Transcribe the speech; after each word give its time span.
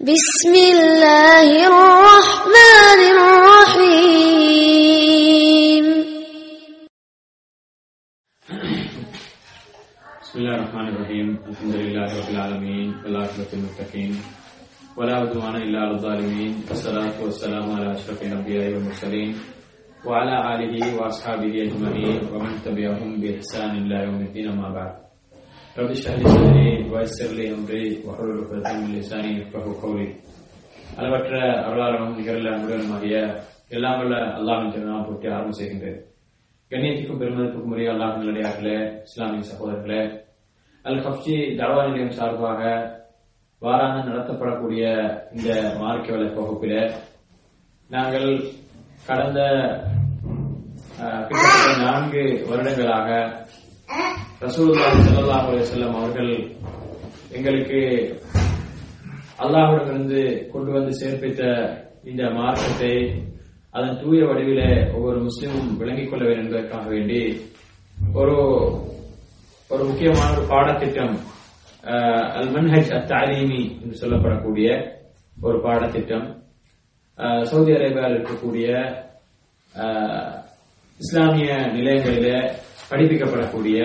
بسم 0.00 0.54
الله 0.54 1.66
الرحمن 1.66 3.00
الرحيم. 3.16 4.04
بسم 10.20 10.38
الله 10.38 10.54
الرحمن 10.54 10.88
الرحيم. 10.88 11.28
الحمد 11.48 11.74
لله 11.74 12.08
رب 12.20 12.28
العالمين. 12.28 12.88
والعاقبة 13.04 13.48
للمتقين. 13.52 14.20
ولا 14.96 15.16
عدوان 15.16 15.56
إلا 15.56 15.80
على 15.80 15.90
الظالمين. 15.90 16.52
والصلاة 16.68 17.22
والسلام 17.22 17.72
على 17.72 17.92
أشرف 17.92 18.22
الأنبياء 18.22 18.72
والمرسلين. 18.72 19.32
وعلى 20.04 20.36
آله 20.54 20.96
وأصحابه 21.00 21.62
أجمعين. 21.62 22.20
ومن 22.32 22.62
تبعهم 22.64 23.20
بإحسان 23.20 23.70
إلى 23.70 24.04
يوم 24.04 24.20
الدين. 24.20 24.48
أما 24.48 24.68
بعد. 24.68 25.05
رب 25.77 25.89
اشرح 25.89 26.15
لي 26.15 26.25
صدري 26.27 26.69
ويسر 26.91 27.29
لي 27.31 27.45
أمري 27.49 27.85
واحلل 28.05 28.37
عقدة 28.41 28.69
من 28.75 28.89
لساني 28.95 29.31
يفقهوا 29.37 29.81
قولي 29.81 30.07
அளவற்ற 30.97 31.33
அருளாளனும் 31.65 32.15
நிகழ்ல 32.17 32.47
முருகனுமாகிய 32.57 33.17
எல்லாம் 33.71 33.99
வல்ல 33.99 34.15
அல்லாஹின் 34.37 34.71
திருநாமம் 34.73 35.05
போட்டி 35.07 35.27
ஆரம்பம் 35.29 35.57
செய்கின்றேன் 35.59 35.99
கண்ணியத்துக்கும் 36.71 37.19
பெருமதத்துக்கும் 37.21 37.73
உரிய 37.75 37.91
அல்லாஹ் 37.93 38.17
நல்லடியார்களே 38.17 38.75
இஸ்லாமிய 39.07 39.43
சகோதரர்களே 39.49 40.01
அல் 40.85 40.99
ஹப்சி 41.05 41.37
தவா 41.59 41.81
நிலையம் 41.87 42.17
சார்பாக 42.17 42.59
வாராக 43.61 43.95
நடத்தப்படக்கூடிய 44.07 44.83
இந்த 45.33 45.49
மார்க்க 45.81 46.15
வலை 46.15 46.27
வகுப்பில 46.37 46.75
நாங்கள் 47.89 48.29
கடந்த 49.07 49.39
அஹ், 51.01 51.23
கிட்டத்தட்ட 51.27 51.71
நான்கு 51.83 52.21
வருடங்களாக 52.49 53.09
ரசூலுல்லாஹி 54.40 54.96
ஸல்லல்லாஹு 55.04 55.50
அலுவலம் 55.52 55.94
அவர்கள் 55.98 56.32
எங்களுக்கு 57.32 57.78
அல்லாஹ்விடமிருந்து 59.38 60.22
கொண்டு 60.52 60.70
வந்து 60.72 60.92
சேர்ப்பித்த 60.98 61.42
இந்த 62.04 62.22
மார்க்கத்தை 62.36 62.92
அதன் 63.74 63.98
தூய 64.02 64.26
வடிவில 64.28 64.60
ஒவ்வொரு 64.94 65.18
முஸ்லீமும் 65.20 65.70
விளங்கிக் 65.80 66.10
கொள்ள 66.10 66.22
வேண்டும் 66.24 66.44
என்பதற்காக 66.44 66.86
வேண்டி 66.88 67.20
ஒரு 68.14 68.36
ஒரு 69.70 69.82
முக்கியமான 69.84 70.28
ஒரு 70.34 70.44
பாடத்திட்டம் 70.52 71.14
அல் 72.38 72.50
மன்ஹஜ் 72.54 72.92
அத் 72.96 73.14
என்று 73.82 73.96
சொல்லப்படக்கூடிய 74.00 74.68
ஒரு 75.42 75.58
பாடத்திட்டம் 75.66 76.26
சவுதி 77.50 77.72
அரேபியாவில் 77.76 78.16
இருக்கக்கூடிய 78.16 78.68
இஸ்லாமிய 81.00 81.50
நிலையங்களில 81.74 82.28
படிப்பிக்கப்படக்கூடிய 82.90 83.78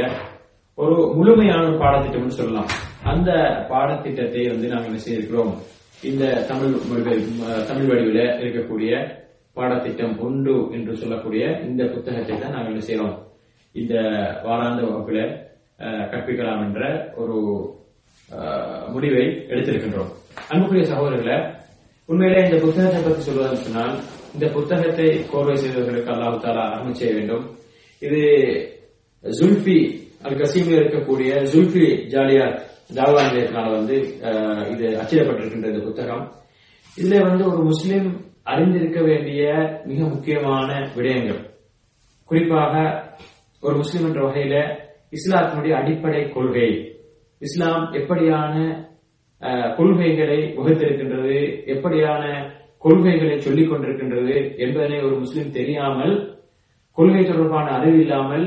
ஒரு 0.77 0.95
முழுமையான 1.17 1.66
பாடத்திட்டம்னு 1.81 2.38
சொல்லலாம். 2.39 2.69
அந்த 3.11 3.31
பாடத்திட்டத்தை 3.72 4.44
வந்து 4.52 4.67
நாங்கள் 4.73 4.89
என்ன 4.89 5.02
செய்திருக்கிறோம்? 5.05 5.52
இந்த 6.09 6.23
தமிழ் 6.50 6.75
தமிழ் 7.69 7.89
வடிவில் 7.89 8.22
இருக்கக்கூடிய 8.44 8.92
பாடத்திட்டம் 9.58 10.16
ஒன்று 10.25 10.55
என்று 10.75 10.94
சொல்லக்கூடிய 11.02 11.44
இந்த 11.67 11.81
புத்தகத்தை 11.94 12.36
தான் 12.36 12.55
நாங்கள் 12.55 12.73
என்ன 12.73 12.83
செய்யறோம் 12.88 13.16
இந்த 13.75 13.95
வாராந்த 14.45 14.81
வகுப்புல 14.88 15.19
கற்பிக்கலாம் 16.11 16.64
என்ற 16.66 16.81
ஒரு 17.22 17.38
முடிவை 18.94 19.23
எடுத்திருக்கின்றோம். 19.52 20.11
அன்புக்குரிய 20.52 20.86
சகோதரர்களை 20.92 21.38
உண்மையிலே 22.09 22.42
இந்த 22.47 22.58
புத்தகத்தை 22.66 22.99
பற்றி 23.02 23.22
சொல்வதற்கு 23.27 23.66
சொன்னால் 23.67 23.95
இந்த 24.36 24.45
புத்தகத்தை 24.58 25.08
கோர்வை 25.31 25.55
செய்தவர்களுக்கு 25.64 26.14
அல்லாஹு 26.14 26.44
தாலா 26.45 26.64
அருமை 26.75 26.94
செய்ய 26.99 27.14
வேண்டும். 27.17 27.45
இது 28.02 28.22
ஜுல்பி 29.23 29.80
அல் 30.25 30.39
கசீமில் 30.39 30.80
இருக்கக்கூடிய 30.80 31.30
ஜுல்ஃபி 31.52 31.86
ஜாலியார் 32.14 32.55
தாவா 32.97 33.22
நிலையத்தினால் 33.27 33.75
வந்து 33.77 33.95
இது 34.73 34.86
அச்சிடப்பட்டிருக்கின்ற 35.02 35.72
இந்த 35.72 35.81
புத்தகம். 35.88 36.23
இதுல 36.97 37.22
வந்து 37.27 37.44
ஒரு 37.52 37.61
முஸ்லிம் 37.69 38.08
அறிந்திருக்க 38.52 38.99
வேண்டிய 39.02 39.44
மிக 39.89 39.99
முக்கியமான 40.14 40.69
விடயங்கள். 40.95 41.42
குறிப்பாக 42.30 42.73
ஒரு 43.64 43.76
முஸ்லிம் 43.82 44.05
என்ற 44.08 44.21
வகையில 44.27 44.55
இஸ்லாத்தினுடைய 45.17 45.73
அடிப்படை 45.82 46.23
கொள்கை. 46.30 46.70
இஸ்லாம் 47.42 47.83
எப்படியான 47.99 48.55
கொள்கைகளை 49.77 50.39
வகுத்திருக்கின்றது 50.58 51.38
எப்படியான 51.73 52.23
கொள்கைகளை 52.86 53.38
சொல்லிக் 53.39 53.71
கொண்டிருக்கின்றது 53.71 54.36
என்பதனை 54.64 54.99
ஒரு 55.08 55.15
முஸ்லிம் 55.23 55.55
தெரியாமல் 55.59 56.15
கொள்கை 56.98 57.23
தொடர்பான 57.26 57.67
அறிவு 57.77 57.99
இல்லாமல் 57.99 58.45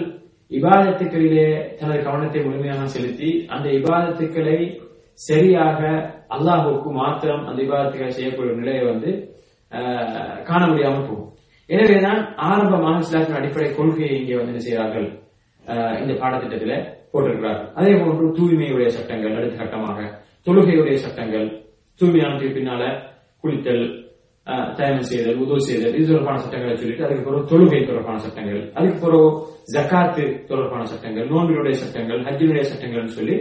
இபாதத்துக்களிலே 0.50 1.46
தனது 1.78 2.00
கவனத்தை 2.08 2.40
முழுமையாக 2.46 2.88
செலுத்தி 2.94 3.30
அந்த 3.54 3.66
இபாதத்துக்களை 3.78 4.58
சரியாக 5.18 5.80
அல்லாஹுக்கு 6.34 6.90
மாத்திரம் 7.00 7.44
அந்த 7.48 7.58
இபாதத்துக்களை 7.66 8.12
செய்யக்கூடிய 8.18 8.54
நிலையை 8.60 8.82
வந்து 8.90 9.10
காண 10.48 10.62
முடியாமல் 10.70 11.06
போகும். 11.08 11.30
எனவேதான் 11.70 12.20
ஆரம்ப 12.48 13.00
இஸ்லாத்தின் 13.04 13.38
அடிப்படை 13.38 13.68
கொள்கையை 13.78 14.14
இங்கே 14.20 14.36
வந்து 14.38 14.52
என்ன 14.52 14.62
செய்கிறார்கள்? 14.66 15.08
இந்த 16.02 16.12
பாடத்திட்டத்தில் 16.22 16.76
போட்டிருக்கிறார்கள். 17.12 17.70
அதே 17.78 17.92
போன்று 18.00 18.24
தூய்மையுடைய 18.38 18.88
சட்டங்கள் 18.96 19.36
அடுத்த 19.38 19.56
கட்டமாக 19.62 19.98
தொழுகையுடைய 20.46 20.96
சட்டங்கள் 21.04 21.46
தூய்மையானதுக்கு 22.00 22.56
பின்னால 22.56 22.82
குளித்தல் 23.44 23.84
தயமம் 24.76 25.08
செய்தல் 25.08 25.40
உதவு 25.42 25.60
செய்தல் 25.62 25.94
இது 25.94 26.06
தொடர்பான 26.08 26.38
சட்டங்களை 26.40 26.74
சொல்லிட்டு 26.76 27.04
அதுக்கு 27.06 27.24
பிறகு 27.24 27.48
தொழுகை 27.50 27.80
தொடர்பான 27.82 28.18
சட்டங்கள் 28.24 28.60
அதுக்கு 28.74 28.98
பிறகு 29.00 29.28
ஜக்காத்து 29.74 30.24
தொடர்பான 30.48 30.82
சட்டங்கள் 30.90 31.28
நோன்பினுடைய 31.30 31.74
சட்டங்கள் 31.78 32.20
ஹஜ்ஜினுடைய 32.26 32.64
சட்டங்கள்னு 32.70 33.16
சொல்லி 33.16 33.36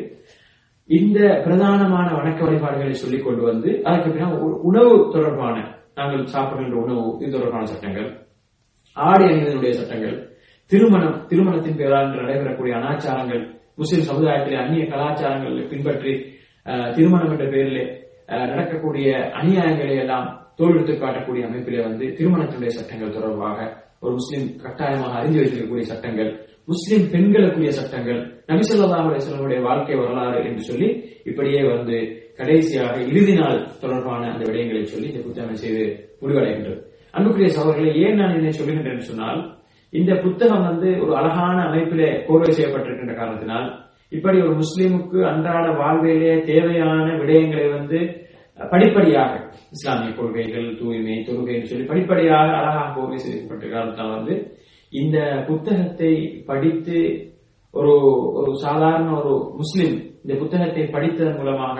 இந்த 0.89 1.17
பிரதானமான 1.43 2.07
வணக்க 2.15 2.39
வழிபாடுகளை 2.43 2.95
சொல்லிக் 2.97 3.25
கொண்டு 3.25 3.41
வந்து 3.43 3.69
அதுக்கு 3.85 4.09
பின்னா 4.09 4.29
உ- 4.41 4.59
உணவு 4.69 4.93
தொடர்பான 5.13 5.55
நாங்கள் 5.97 6.23
சாப்பிடுகின்ற 6.31 6.77
உணவு 6.83 7.03
இது 7.19 7.31
தொடர்பான 7.31 7.65
சட்டங்கள் 7.65 8.07
ஆடை 8.97 9.25
அணிவதனுடைய 9.29 9.73
சட்டங்கள் 9.77 10.15
திருமணம் 10.71 11.17
திருமணத்தின் 11.29 11.77
பெயரால் 11.77 12.11
நடைபெறக்கூடிய 12.15 12.73
அனாச்சாரங்கள் 12.77 13.43
முஸ்லிம் 13.77 14.07
சமுதாயத்திலே 14.09 14.57
அந்நிய 14.59 14.85
கலாச்சாரங்களை 14.87 15.63
பின்பற்றி 15.67 16.13
திருமணம் 16.95 17.31
என்ற 17.31 17.45
பெயரிலே 17.49 17.85
நடக்கக்கூடிய 18.49 19.07
அநியாயங்களை 19.39 19.95
எல்லாம் 19.99 20.27
தோல்வித்து 20.59 20.93
காட்டக்கூடிய 20.95 21.43
அமைப்பிலே 21.47 21.81
வந்து 21.87 22.05
திருமணத்தினுடைய 22.17 22.71
சட்டங்கள் 22.77 23.15
தொடர்பாக 23.15 23.57
ஒரு 23.99 24.13
முஸ்லீம் 24.13 24.47
கட்டாயமாக 24.63 25.13
அறிந்து 25.19 25.39
வைத்திருக்கக்கூடிய 25.39 25.85
சட்டங்கள் 25.85 26.31
முஸ்லிம் 26.67 27.05
பெண்களுக்குரிய 27.13 27.71
சட்டங்கள் 27.71 28.19
நபிசல்லாஹ் 28.49 29.07
அலிஸ்லமுடைய 29.09 29.59
வாழ்க்கை 29.61 29.95
வரலாறு 29.95 30.39
என்று 30.49 30.63
சொல்லி 30.63 30.89
இப்படியே 31.25 31.61
வந்து 31.69 31.97
கடைசியாக 32.39 32.95
இறுதி 33.09 33.33
நாள் 33.33 33.59
தொடர்பான 33.81 34.21
அந்த 34.31 34.43
விடயங்களை 34.47 34.83
சொல்லி 34.85 35.07
இந்த 35.11 35.21
புத்தகம் 35.21 35.61
செய்து 35.63 35.83
முடிவடைகின்றது. 36.21 36.77
அன்புக்குரிய 37.13 37.49
சகோதரர்களை 37.49 37.91
ஏன் 38.03 38.19
நான் 38.19 38.37
இதை 38.37 38.53
சொல்லுகின்றேன் 38.53 39.09
சொன்னால் 39.09 39.41
இந்த 39.93 40.11
புத்தகம் 40.23 40.65
வந்து 40.69 40.89
ஒரு 41.03 41.11
அழகான 41.15 41.57
அமைப்பிலே 41.67 42.09
கோர்வை 42.27 42.51
செய்யப்பட்டிருக்கின்ற 42.51 43.15
காரணத்தினால் 43.15 43.67
இப்படி 44.11 44.37
ஒரு 44.41 44.55
முஸ்லீமுக்கு 44.55 45.19
அன்றாட 45.31 45.67
வாழ்விலே 45.73 46.33
தேவையான 46.45 47.05
விடயங்களை 47.21 47.67
வந்து 47.71 47.99
படிப்படியாக 48.59 49.33
இஸ்லாமிய 49.71 50.11
கொள்கைகள் 50.13 50.67
தூய்மை 50.79 51.15
தொழுகைன்னு 51.27 51.63
சொல்லி 51.63 51.85
படிப்படியாக 51.85 52.49
அழகாக 52.59 52.89
கோர்வை 52.95 53.17
செய்யப்பட்ட 53.17 53.83
தான் 53.91 54.15
வந்து 54.15 54.33
இந்த 54.93 55.17
புத்தகத்தை 55.47 56.11
படித்து 56.45 56.97
ஒரு 57.73 57.93
ஒரு 58.33 58.51
சாதாரண 58.55 59.09
ஒரு 59.15 59.33
முஸ்லிம் 59.57 59.95
இந்த 60.23 60.33
புத்தகத்தை 60.39 60.83
படித்ததன் 60.87 61.39
மூலமாக 61.39 61.79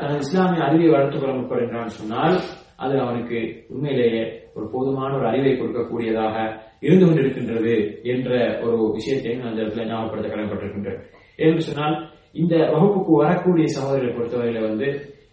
தனது 0.00 0.18
இஸ்லாமிய 0.18 0.64
அறிவை 0.64 0.88
வளர்த்துக் 0.88 1.22
கொள்ள 1.22 1.34
முற்படுகிறான் 1.34 1.96
சொன்னால் 1.98 2.36
அது 2.76 2.94
அவனுக்கு 3.00 3.38
உண்மையிலேயே 3.68 4.22
ஒரு 4.54 4.66
போதுமான 4.72 5.10
ஒரு 5.16 5.26
அறிவை 5.26 5.52
கொடுக்கக்கூடியதாக 5.54 6.36
இருந்து 6.82 7.04
கொண்டிருக்கின்றது 7.06 7.74
என்ற 8.04 8.30
ஒரு 8.62 8.76
விஷயத்தை 8.92 9.32
அந்த 9.40 9.58
இடத்துல 9.62 9.86
ஞாபகப்படுத்த 9.86 10.28
கடமைப்பட்டிருக்கின்றேன். 10.28 11.00
என்று 11.38 11.60
சொன்னால் 11.60 11.96
இந்த 12.32 12.54
வகுப்புக்கு 12.72 13.12
வரக்கூடிய 13.16 13.66
சகோதரர்களை 13.68 14.12
பொறுத்தவரையில 14.12 14.62
வந்து 14.68 14.88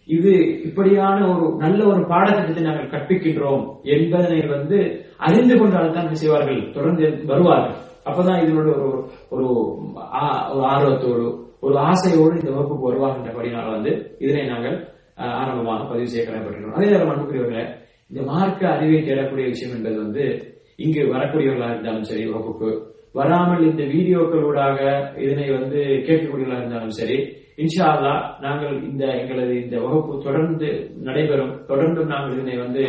இது 0.08 0.32
இப்படியான 0.66 1.18
ஒரு 1.32 1.46
நல்ல 1.62 1.80
ஒரு 1.92 2.02
பாடத்திட்டத்தை 2.12 2.62
நாங்கள் 2.62 2.92
கற்பிக்கின்றோம் 2.92 3.64
என்பதனை 3.94 4.40
வந்து 4.54 4.78
அறிந்து 5.26 5.54
கொண்டால்தான் 5.56 6.20
செய்வார்கள் 6.22 6.60
தொடர்ந்து 6.76 7.06
வருவார்கள். 7.30 7.76
அப்பதான் 8.08 8.42
இதனோட 8.44 8.68
ஒரு 8.76 8.98
ஒரு 9.32 9.46
ஒரு 10.52 10.62
ஆர்வத்தோடு 10.72 11.26
ஒரு 11.60 11.74
ஆசையோடு 11.88 12.34
இந்த 12.40 12.50
வகுப்புக்கு 12.50 12.88
வருவார்கின்றபடினால் 12.88 13.74
வந்து 13.76 13.92
இதனை 14.18 14.44
நாங்கள் 14.52 14.76
ஆரம்பமாக 15.38 15.86
பதிவு 15.90 16.10
செய்ய 16.10 16.22
கடமைப்பட்டிருக்கிறோம். 16.24 16.76
அதே 16.78 16.88
நேரம் 16.92 17.10
அன்புக்குரியவர்களே 17.12 17.64
இந்த 18.10 18.20
மார்க்க 18.30 18.74
அறிவை 18.74 19.00
தேடக்கூடிய 19.00 19.46
விஷயம் 19.46 19.74
என்பது 19.76 19.96
வந்து 20.04 20.24
இங்கு 20.84 21.02
வரக்கூடியவர்களாக 21.14 21.74
இருந்தாலும் 21.74 22.08
சரி 22.10 22.24
வகுப்புக்கு 22.28 22.70
வராமல் 23.14 23.64
இந்த 23.70 23.84
வீடியோக்களூடாக 23.94 24.78
இதனை 25.24 25.46
வந்து 25.58 25.80
கேட்கக்கூடியவர்களாக 26.06 26.62
இருந்தாலும் 26.62 26.96
சரி 26.98 27.18
இன்ஷா 27.62 27.86
அல்லாஹ் 27.94 28.22
நாங்கள் 28.44 28.74
இந்த 28.88 29.04
எங்களது 29.20 29.54
இந்த 29.62 29.76
வகுப்பு 29.84 30.12
தொடர்ந்து 30.26 30.68
நடைபெறும். 31.06 31.52
தொடர்ந்தும் 31.70 32.10
நாங்கள் 32.12 32.34
இதனை 32.36 32.56
வந்து 32.64 32.82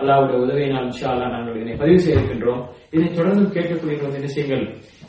அல்லாவுடைய 0.00 0.38
உதவியினால் 0.44 0.88
இன்ஷா 0.90 1.08
அல்லாஹ் 1.12 1.34
நாங்கள் 1.34 1.56
இதனை 1.58 1.76
பதிவு 1.82 2.00
செய்திருக்கின்றோம். 2.04 2.62
இதனை 2.92 3.10
தொடர்ந்து 3.18 3.44
கேட்கக்கூடிய 3.56 3.96
என்ன 4.18 4.30
செய்யுங்கள் 4.36 4.64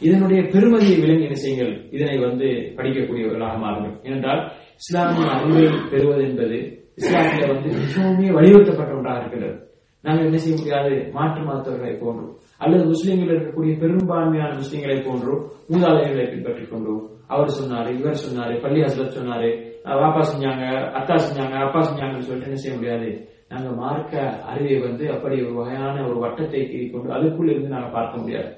இதனுடைய 0.08 0.42
பெருமதியை 0.54 0.98
விளங்கி 1.04 1.28
என்ன 1.28 1.38
செய்யுங்கள் 1.44 1.74
இதனை 1.96 2.18
வந்து 2.28 2.48
படிக்கக்கூடியவர்களாக 2.78 3.58
மாறுங்கள். 3.66 3.96
ஏனென்றால் 4.08 4.42
இஸ்லாமிய 4.82 5.30
அறிவை 5.36 5.64
பெறுவது 5.94 6.24
என்பது 6.30 6.58
இஸ்லாமிய 7.02 7.48
வந்து 7.54 7.70
மிகவும் 7.80 8.36
வலியுறுத்தப்பட்ட 8.38 8.92
ஒன்றாக 9.00 9.22
இருக்கிறது. 9.24 9.56
நாங்கள் 10.02 10.26
என்ன 10.26 10.38
செய்ய 10.38 10.58
முடியாது? 10.58 11.10
மாற்று 11.12 11.42
மதத்தவர்களை 11.42 12.00
போன்றோம். 12.00 12.36
அல்லது 12.58 12.86
முஸ்லிம்கள் 12.86 13.38
இருக்கக்கூடிய 13.38 13.80
பெரும்பான்மையான 13.80 14.54
முஸ்லிம்களை 14.54 15.06
போன்றோம். 15.06 15.44
மூதாதைகளை 15.70 16.30
பின்பற்றிக் 16.30 16.72
கொண்டோம். 16.72 17.10
அவர் 17.28 17.48
சொன்னாரு 17.48 18.00
இவர் 18.00 18.18
சொன்னாரு 18.28 18.62
பள்ளி 18.62 18.82
ஹசரத் 18.82 19.18
சொன்னாரு 19.18 19.66
பாப்பா 19.84 20.00
வாப்பா 20.02 20.20
செஞ்சாங்க 20.20 20.64
அத்தா 20.92 21.16
செஞ்சாங்க 21.16 21.52
அப்பா 21.52 21.80
செஞ்சாங்கன்னு 21.80 22.20
சொல்லிட்டு 22.20 22.44
என்ன 22.44 22.56
செய்ய 22.56 22.78
முடியாது? 22.78 23.28
நாங்க 23.50 23.70
மார்க்க 23.72 24.42
அறிவை 24.42 24.80
வந்து 24.80 25.12
அப்படி 25.12 25.44
ஒரு 25.44 25.54
வகையான 25.54 26.08
ஒரு 26.08 26.28
வட்டத்தை 26.28 26.92
கொண்டு 26.92 27.14
அதுக்குள் 27.14 27.50
இருந்து 27.50 27.68
நாங்க 27.68 27.90
பார்க்க 27.90 28.18
முடியாது. 28.18 28.56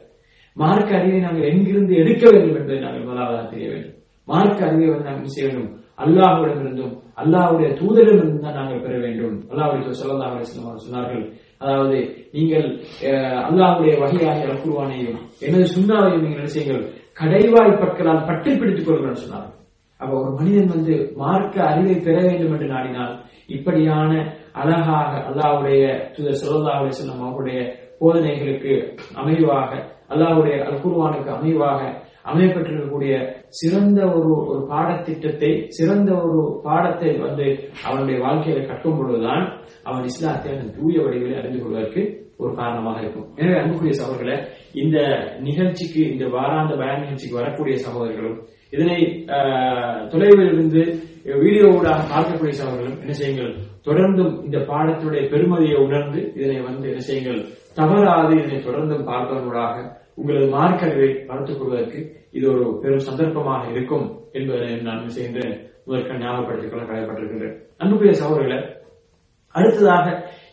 மார்க்க 0.54 0.98
அறிவை 0.98 1.20
நாங்கள் 1.20 1.50
எங்கிருந்து 1.50 1.96
எடுக்க 1.96 2.30
வேண்டும் 2.32 2.56
என்பதை 2.56 2.80
நாங்கள் 2.80 3.04
முதலாவதாக 3.04 3.50
தெரிய 3.50 3.70
வேண்டும். 3.70 3.94
மார்க்க 4.26 4.66
அறிவை 4.66 4.90
வந்து 4.90 5.04
நாங்கள் 5.04 5.26
செய்ய 5.26 5.54
வேண்டும்? 5.54 5.78
அல்லாஹ்விடமிருந்தும் 5.98 7.00
அல்லாவுடைய 7.22 7.70
தூதரிடமிருந்து 7.80 8.46
தான் 8.46 8.58
நாங்கள் 8.60 8.84
பெற 8.86 8.96
வேண்டும். 9.06 9.38
அல்லாவுடைய 9.52 9.94
சொல்லலாம் 10.02 10.34
அலைஹி 10.34 10.50
சொன்னார்கள். 10.86 11.24
அதாவது 11.64 11.98
நீங்கள் 12.36 12.68
அல்லாவுடைய 13.48 13.94
அல்லாஹ்வுடைய 13.94 13.94
வகையாக 14.04 14.40
எனது 15.48 15.66
சுண்ணாவையும் 15.76 16.24
நீங்கள் 16.26 16.42
என்ன 16.42 16.52
செய்யுங்கள் 16.56 16.86
கடைவாய் 17.20 17.80
பற்களால் 17.82 18.28
பட்டி 18.30 18.52
பிடித்துக் 18.60 18.88
கொள்கிறேன் 18.88 19.24
சொன்னார்கள். 19.24 19.56
அப்ப 20.02 20.12
ஒரு 20.22 20.32
மனிதன் 20.40 20.74
வந்து 20.76 20.94
மார்க்க 21.22 21.56
அறிவை 21.72 21.96
பெற 22.06 22.18
வேண்டும் 22.28 22.54
என்று 22.56 22.68
நாடினால் 22.74 23.16
இப்படியான 23.56 24.12
அழகாக 24.62 25.12
அல்லாவுடைய 25.30 25.84
தூதர் 26.16 26.40
ஸல்லல்லாஹு 26.42 26.82
அலைஹி 26.82 27.28
அவருடைய 27.30 27.60
போதனைகளுக்கு 28.02 28.74
அமைவாக 29.22 29.72
அல்லாவுடைய 30.14 30.56
அல்குருவானுக்கு 30.68 31.32
அமைவாக 31.38 31.82
அமையப்பட்டிருக்கக்கூடிய 32.30 33.14
சிறந்த 33.60 34.00
ஒரு 34.12 34.32
ஒரு 34.44 34.62
பாடத்திட்டத்தை 34.70 35.52
சிறந்த 35.78 36.10
ஒரு 36.22 36.38
பாடத்தை 36.64 37.12
வந்து 37.20 37.46
அவனுடைய 37.86 38.18
வாழ்க்கையில 38.26 38.66
கட்டும் 38.68 38.98
பொழுதுதான் 38.98 39.44
அவன் 39.84 40.04
இஸ்லாத்தை 40.04 40.52
அந்த 40.56 40.74
தூய 40.78 41.04
வடிவில் 41.04 41.40
அறிந்து 41.40 41.60
கொள்வதற்கு 41.60 42.02
ஒரு 42.40 42.52
காரணமாக 42.56 43.00
இருக்கும். 43.02 43.28
எனவே 43.38 43.56
அன்புக்குரிய 43.58 43.96
சகோதரர்களை 43.98 44.36
இந்த 44.74 44.98
நிகழ்ச்சிக்கு 45.40 46.02
இந்த 46.12 46.26
வாராந்த 46.36 46.74
பயன் 46.82 47.04
நிகழ்ச்சிக்கு 47.04 47.40
வரக்கூடிய 47.40 47.76
சகோதரர்களும் 47.78 48.38
இதனை 48.74 48.98
தொலைவில் 50.12 50.52
இருந்து 50.52 50.82
வீடியோ 51.40 51.66
ஊடாக 51.72 52.02
பார்க்கக்கூடிய 52.12 52.54
சகோதரர்களும் 52.60 53.02
என்ன 53.02 53.14
செய்யுங்கள் 53.14 53.52
தொடர்ந்தும் 53.88 54.34
இந்த 54.46 54.58
பாடத்துடைய 54.70 55.24
பெருமதியை 55.32 55.80
உணர்ந்து 55.86 56.20
இதனை 56.36 56.60
வந்து 56.62 56.88
என்ன 56.92 57.02
செய்யுங்கள் 57.02 57.42
தவறாது 57.74 58.32
இதனை 58.40 58.60
தொடர்ந்தும் 58.62 59.08
பார்ப்பதனூடாக 59.10 59.76
உங்களது 60.16 60.48
மார்க்கறிவை 60.56 61.10
வளர்த்துக் 61.28 61.60
கொள்வதற்கு 61.60 62.00
இது 62.32 62.52
ஒரு 62.52 62.80
பெரும் 62.82 63.00
சந்தர்ப்பமாக 63.00 63.72
இருக்கும் 63.72 64.06
என்பதை 64.32 64.82
நான் 64.82 65.06
என்ன 65.18 65.40
முதற்க 65.86 66.14
ஞாபகப்படுத்திக் 66.14 66.72
கொள்ள 66.72 66.84
கடமைப்பட்டிருக்கின்றேன் 66.86 67.56
அன்புக்குரிய 67.78 68.16
சகோதரர்களை 68.20 68.60
அடுத்ததாக 69.56 70.06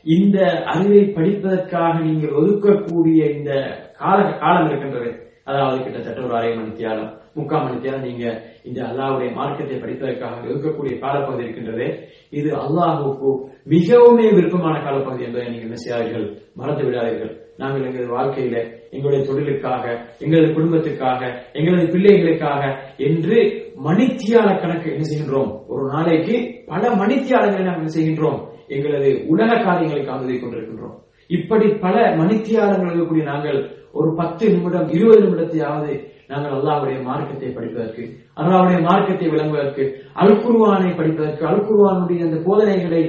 இந்த 0.03 0.65
அறிவை 0.65 1.05
படிப்பதற்காக 1.05 1.95
நீங்கள் 2.01 2.31
ஒதுக்கக்கூடிய 2.31 3.21
இந்த 3.31 3.53
கால 3.97 4.19
காலம் 4.33 4.69
இருக்கின்றது. 4.69 5.11
அதாவது 5.45 5.83
கிட்டத்தட்ட 5.83 6.21
ஒரு 6.23 6.35
அரை 6.35 6.57
மணி 6.57 6.71
தியாலம் 6.71 7.11
முக்கால் 7.35 7.65
மணி 7.65 7.93
நீங்க 8.03 8.43
இந்த 8.65 8.79
அல்லாவுடைய 8.83 9.35
மார்க்கத்தை 9.35 9.77
படிப்பதற்காக 9.79 10.41
ஒதுக்கக்கூடிய 10.49 10.99
காலப்பகுதி 10.99 11.45
இருக்கின்றது. 11.45 11.87
இது 12.31 12.51
அல்லாஹுக்கு 12.55 13.31
மிகவும் 13.65 14.21
விருப்பமான 14.39 14.77
காலப்பகுதி 14.83 15.25
என்பதை 15.25 15.49
நீங்கள் 15.49 15.69
என்ன 15.69 15.75
செய்யாதீர்கள் 15.75 16.27
மறந்து 16.55 16.85
விடாதீர்கள் 16.85 17.33
நாங்கள் 17.57 17.85
எங்கள் 17.85 18.15
வாழ்க்கையில 18.17 18.57
எங்களுடைய 18.91 19.27
தொழிலுக்காக 19.27 20.07
எங்களது 20.19 20.53
குடும்பத்துக்காக 20.53 21.35
எங்களது 21.53 21.99
பிள்ளைகளுக்காக 21.99 22.63
என்று 22.97 23.65
மணித்தியால 23.85 24.61
கணக்கு 24.61 24.91
என்ன 24.91 25.05
செய்கின்றோம்? 25.05 25.65
ஒரு 25.69 25.91
நாளைக்கு 25.91 26.63
பல 26.67 26.89
மணித்தியாலங்களை 26.89 27.63
நாங்கள் 27.63 27.85
என்ன 27.85 27.95
செய்கின்றோம்? 27.97 28.39
எங்களது 28.69 29.25
உலக 29.27 29.55
காரியங்களுக்காக 29.55 30.21
ஒதுக்கிக் 30.23 30.45
கொண்டிருக்கின்றோம். 30.45 30.95
இப்படி 31.27 31.69
பல 31.69 32.17
மணித்தியாலங்கள் 32.17 32.93
இருக்கக்கூடிய 32.93 33.23
நாங்கள் 33.23 33.71
ஒரு 33.93 34.15
பத்து 34.15 34.51
நிமிடம் 34.51 34.89
இருபது 34.89 35.21
நிமிடத்தையாவது 35.23 36.15
நாங்கள் 36.31 36.55
அல்லாவுடைய 36.57 36.99
மார்க்கத்தை 37.09 37.51
படிப்பதற்கு 37.57 38.05
அல்லாவுடைய 38.41 38.79
மார்க்கத்தை 38.87 39.27
விளங்குவதற்கு 39.33 39.85
அல்குருவானை 40.23 40.91
படிப்பதற்கு 40.99 41.45
அல்குருவானுடைய 41.51 42.21
அந்த 42.27 42.39
போதனைகளை 42.47 43.03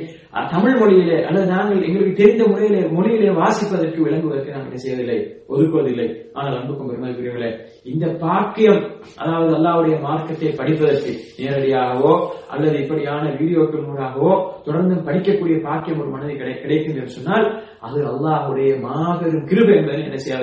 தமிழ் 0.54 0.78
மொழியிலே 0.80 1.18
அல்லது 1.28 1.46
நாங்கள் 1.54 1.86
எங்களுக்கு 1.88 2.20
தெரிந்த 2.20 2.44
முறையிலே 2.50 2.82
மொழியிலே 2.96 3.30
வாசிப்பதற்கு 3.40 4.00
விளங்குவதற்கு 4.06 4.54
நாங்கள் 4.54 4.70
என்ன 4.70 4.82
செய்வதில்லை? 4.84 5.18
ஒதுக்குவதில்லை. 5.50 6.08
ஆனால் 6.38 6.58
அன்புக்கும் 6.58 6.90
பெருமதிக்குரியவர்களே 6.90 7.50
இந்த 7.86 8.06
பாக்கியம் 8.24 8.82
அதாவது 9.18 9.52
அல்லாவுடைய 9.58 9.96
மார்க்கத்தை 10.02 10.52
படிப்பதற்கு 10.60 11.12
நேரடியாகவோ 11.40 12.14
அல்லது 12.52 12.76
இப்படியான 12.84 13.24
வீடியோக்கள் 13.40 13.86
மூலமாகவோ 13.88 14.34
தொடர்ந்து 14.68 14.98
படிக்கக்கூடிய 15.08 15.58
பாக்கியம் 15.68 16.02
ஒரு 16.04 16.12
மனதை 16.16 16.36
கிடை 16.36 16.54
கிடைக்கும் 16.58 17.00
என்று 17.00 17.16
சொன்னால் 17.18 17.48
அது 17.80 18.00
அல்லாஹுடைய 18.14 18.70
மாபெரும் 18.86 19.48
கிருபை 19.52 19.76
என்பதை 19.80 20.04
என்ன 20.04 20.20
செய்ய 20.26 20.38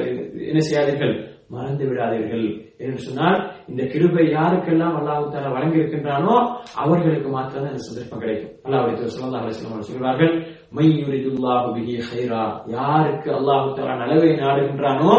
என்ன 0.50 0.60
செய்யாதீர்கள்? 0.60 1.14
மறந்து 1.50 1.84
விடாதீர்கள் 1.88 2.46
என்று 2.84 2.98
சொன்னால் 3.06 3.38
இந்த 3.70 3.82
கிருபை 3.92 4.24
யாருக்கெல்லாம் 4.36 4.96
அல்லாஹால 4.98 5.52
வழங்கி 5.56 5.80
இருக்கின்றானோ 5.80 6.34
அவர்களுக்கு 6.82 7.28
மாத்திரம் 7.36 7.70
இந்த 7.70 7.82
சந்தர்ப்பம் 7.86 8.22
கிடைக்கும். 8.22 8.52
அல்லாஹுடைய 8.66 9.10
ஸல்லல்லாஹு 9.14 9.44
அலைஹி 9.44 9.90
சொல்வார்கள் 9.90 10.32
மையுரிதுல்லாஹு 10.78 11.66
பிஹி 11.76 11.96
ஹைரா 12.10 12.44
யாருக்கு 12.76 13.30
அல்லாஹு 13.38 13.74
தாலா 13.78 13.94
நலவை 14.02 14.30
நாடுகின்றானோ 14.42 15.12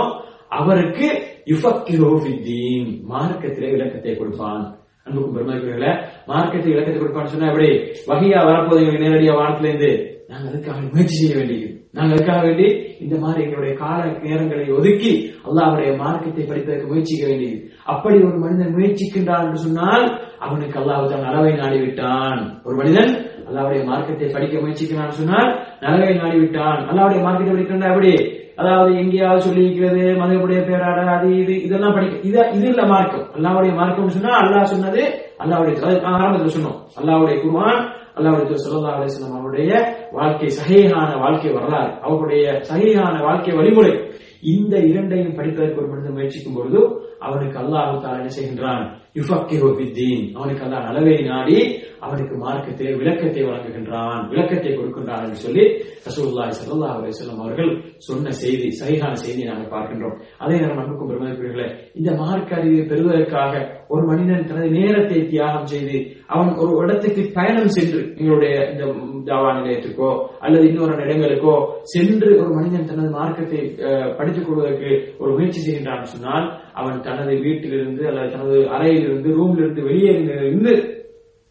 அவருக்கு 0.59 1.07
யுஃபக்கிரோஃபித்தீன் 1.51 2.89
மார்க்கத்திலே 3.11 3.69
விளக்கத்தை 3.75 4.13
கொடுப்பான். 4.15 4.65
அன்புக்கும் 5.07 5.35
பெருமதிக்குரியவர்களே 5.35 5.91
மார்க்கத்தை 6.29 6.69
விளக்கத்தை 6.71 6.99
கொடுப்பான்னு 6.99 7.33
சொன்னா 7.33 7.49
எப்படி? 7.51 7.69
வகையா 8.09 8.39
வரப்போது 8.49 8.79
எங்களுக்கு 8.81 9.05
நேரடியா 9.05 9.33
வானத்துல 9.39 9.69
இருந்து 9.69 9.91
நாங்க 10.31 10.45
அதுக்காக 10.51 10.79
முயற்சி 10.93 11.15
செய்ய 11.19 11.33
வேண்டியது 11.39 11.67
நாங்க 11.97 12.11
அதுக்காக 12.15 12.39
வேண்டி 12.47 12.67
இந்த 13.03 13.15
மாதிரி 13.23 13.43
எங்களுடைய 13.45 13.73
கால 13.83 13.99
நேரங்களை 14.25 14.65
ஒதுக்கி 14.77 15.11
அல்லாஹ்வுடைய 15.47 15.89
மார்க்கத்தை 16.01 16.43
படிப்பதற்கு 16.49 16.91
முயற்சிக்க 16.91 17.23
வேண்டியது. 17.29 17.57
அப்படி 17.93 18.17
ஒரு 18.27 18.37
மனிதன் 18.43 18.75
முயற்சிக்கின்றான் 18.77 19.45
என்று 19.47 19.59
சொன்னால் 19.65 20.05
அவனுக்கு 20.45 20.79
அல்லாஹ் 20.81 21.11
தான் 21.11 21.25
நலவை 21.27 21.53
நாடிவிட்டான். 21.61 22.41
ஒரு 22.67 22.75
மனிதன் 22.81 23.11
அல்லாவுடைய 23.47 23.81
மார்க்கத்தை 23.89 24.27
படிக்க 24.35 24.55
முயற்சிக்கிறான் 24.63 25.19
சொன்னால் 25.19 25.49
நலவை 25.83 26.15
நாடிவிட்டான். 26.21 26.81
அல்லாவுடைய 26.89 27.19
மார்க்கத்தை 27.25 27.53
படிக்கின்றா 27.53 27.91
எப்படி? 27.93 28.13
அதாவது 28.61 28.91
எங்கேயாவது 29.01 29.45
சொல்லி 29.45 29.63
இருக்கிறது 29.65 30.03
மதகுடைய 30.19 30.59
பேராட 30.67 30.99
அது 31.15 31.29
இது 31.41 31.55
இதெல்லாம் 31.65 31.95
படிக்க 31.95 32.27
இது 32.27 32.39
இது 32.57 32.67
இல்ல 32.73 32.83
மார்க்கம். 32.93 33.25
அல்லாவுடைய 33.37 33.73
மார்க்கம் 33.79 34.15
சொன்னா 34.17 34.33
அல்லாஹ் 34.43 34.71
சொன்னது 34.73 35.01
அல்லாவுடைய 35.43 35.75
ஆரம்பத்தில் 36.11 36.55
சொன்னோம். 36.57 36.79
அல்லாவுடைய 36.99 37.35
குருவான் 37.43 37.81
அல்லாவுடைய 38.17 38.57
ஸல்லல்லாஹு 38.63 38.99
அலிஸ்லாம் 38.99 39.37
அவருடைய 39.37 39.71
வாழ்க்கை 40.11 40.49
சகையான 40.59 41.09
வாழ்க்கை 41.17 41.51
வரலாறு 41.53 41.91
அவருடைய 42.01 42.45
சகையான 42.69 43.15
வாழ்க்கை 43.21 43.53
வழிமுறை 43.55 43.93
இந்த 44.49 44.75
இரண்டையும் 44.89 45.35
படிப்பதற்கு 45.35 45.81
ஒரு 45.81 45.89
மனிதன் 45.89 46.13
முயற்சிக்கும் 46.13 46.57
பொழுது 46.57 46.79
அவனுக்கு 47.25 47.57
அல்லாஹு 47.63 47.97
தாலா 48.03 48.19
என்ன 48.21 48.31
செய்கின்றான்? 48.37 48.85
யுஃபக்கிஹு 49.17 49.67
ஃபித்தீன் 49.75 50.23
அவனுக்கு 50.37 50.63
அல்லாஹ் 50.65 50.87
அளவை 50.91 51.17
நாடி 51.29 51.59
அவனுக்கு 52.05 52.33
மார்க்கத்தை 52.41 52.87
விளக்கத்தை 52.99 53.43
வழங்குகின்றான். 53.45 54.23
விளக்கத்தை 54.31 54.71
கொடுக்கின்றான் 54.71 55.23
என்று 55.25 55.39
சொல்லி 55.45 55.63
ரசூலுல்லாஹி 56.07 56.51
சல்லா 56.57 56.89
அலைஹி 56.95 57.37
அவர்கள் 57.37 57.71
சொன்ன 58.07 58.33
செய்தி 58.41 58.67
சரியான 58.81 59.13
செய்தியை 59.23 59.47
நாங்கள் 59.49 59.73
பார்க்கின்றோம். 59.75 60.17
அதே 60.43 60.55
நேரம் 60.59 60.81
அன்புக்கும் 60.81 61.09
பெருமதிப்பீர்களே 61.11 61.67
இந்த 61.99 62.09
மார்க்க 62.21 62.59
அறிவை 62.59 62.83
பெறுவதற்காக 62.91 63.53
ஒரு 63.93 64.03
மனிதன் 64.11 64.47
தனது 64.49 64.69
நேரத்தை 64.77 65.19
தியாகம் 65.31 65.69
செய்து 65.73 65.97
அவன் 66.33 66.51
ஒரு 66.61 66.71
இடத்துக்கு 66.83 67.23
பயணம் 67.37 67.73
சென்று 67.77 68.01
எங்களுடைய 68.19 68.53
இந்த 68.71 68.85
தாவா 69.29 69.49
நிலையத்துக்கோ 69.57 70.11
அல்லது 70.45 70.65
இன்னொரு 70.69 70.93
இடங்களுக்கோ 71.05 71.55
சென்று 71.93 72.29
ஒரு 72.41 72.51
மனிதன் 72.57 72.89
தனது 72.91 73.09
மார்க்கத்தை 73.17 73.61
படித்துக் 74.19 74.47
கொள்வதற்கு 74.47 74.91
ஒரு 75.21 75.31
முயற்சி 75.37 75.59
செய்கின்றான் 75.61 76.13
சொன்னால் 76.13 76.47
அவன் 76.79 77.04
தனது 77.05 77.33
வீட்டிலிருந்து 77.41 78.03
அல்லது 78.07 78.31
தனது 78.31 78.57
அறையிலிருந்து 78.67 79.29
ரூம்ல 79.29 79.63
இருந்து 79.63 79.81
வெளியே 79.81 80.13
இருந்து 80.41 80.73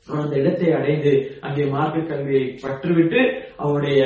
அந்த 0.09 0.35
இடத்தை 0.37 0.71
அடைந்து 0.73 1.13
அங்கே 1.41 1.65
மார்க்க 1.67 2.09
கல்வியை 2.09 2.45
பற்றுவிட்டு 2.65 3.21
அவனுடைய 3.57 4.01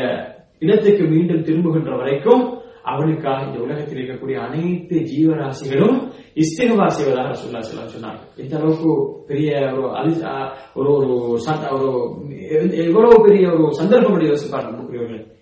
இடத்துக்கு 0.63 1.05
மீண்டும் 1.07 1.45
திரும்புகின்ற 1.45 1.93
வரைக்கும் 1.97 2.45
அவனுக்காக 2.85 3.41
இந்த 3.47 3.59
உலகத்தில் 3.59 3.99
இருக்கக்கூடிய 3.99 4.37
அனைத்து 4.39 4.97
ஜீவராசிகளும் 5.05 5.97
இஸ்திகவா 6.37 6.87
செய்வதாக 6.89 7.33
சொல்லா 7.35 7.61
சொல்ல 7.61 7.87
சொன்னார் 7.87 8.21
இந்த 8.37 8.55
அளவுக்கு 8.57 8.93
பெரிய 9.27 9.51
ஒரு 10.77 10.91
ஒரு 10.93 11.11
ஒரு 11.79 11.91
எவ்வளவு 12.85 13.17
பெரிய 13.23 13.45
ஒரு 13.51 13.67
சந்தர்ப்பம் 13.73 14.15
உடைய 14.15 14.31
யோசிப்பார் 14.31 14.71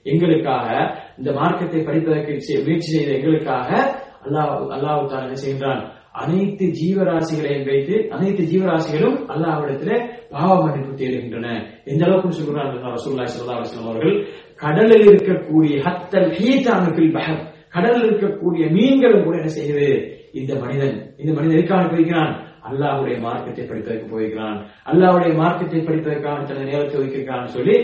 எங்களுக்காக 0.04 0.66
இந்த 1.18 1.30
மார்க்கத்தை 1.32 1.80
படிப்பதற்கு 1.82 2.32
முயற்சி 2.64 2.90
செய்த 2.90 3.12
எங்களுக்காக 3.12 3.70
அல்லாஹ் 4.26 4.52
அல்லாஹ் 4.76 5.00
என்ன 5.26 5.38
செய்கின்றான்? 5.44 5.82
அனைத்து 6.22 6.64
ஜீவராசிகளையும் 6.80 7.66
வைத்து 7.70 7.94
அனைத்து 8.14 8.42
ஜீவராசிகளும் 8.52 9.16
அல்லாஹ்விடத்திலே 9.32 9.96
பாவ 10.32 10.50
மன்னிப்பு 10.62 10.92
தேடுகின்றன. 11.00 11.48
எந்த 11.84 12.02
அளவுக்கு 12.06 12.38
சொல்கிறார் 12.38 12.70
ரசூல்லா 12.96 13.26
சல்லா 13.32 13.56
அலைஹி 13.58 13.82
அவர்கள்? 13.84 14.14
கடலில் 14.62 15.06
இருக்கக்கூடிய 15.10 15.74
ஹத்தல் 15.86 16.30
ஹீதானுக்கில் 16.38 16.96
ஃபில் 16.96 17.14
பஹர். 17.16 17.40
கடலில் 17.74 18.06
இருக்கக்கூடிய 18.08 18.64
மீன்களும் 18.76 19.24
கூட 19.26 19.34
என்ன 19.40 19.50
செய்யுது? 19.58 19.88
இந்த 20.40 20.52
மனிதன் 20.62 20.96
இந்த 21.20 21.30
மனிதன் 21.36 21.58
எதுக்காக 21.58 21.84
பிரிக்கிறான் 21.92 22.32
அல்லாஹுடைய 22.68 23.16
மார்க்கத்தை 23.26 23.64
படிப்பதற்கு 23.64 24.06
போயிருக்கிறான் 24.12 24.56
அல்லாஹ்வுடைய 24.90 25.32
மார்க்கத்தை 25.42 25.80
படிப்பதற்கான 25.88 26.46
தனது 26.48 26.70
நேரத்தை 26.70 26.96
வைக்கிறான்னு 27.02 27.54
சொல்லி 27.56 27.76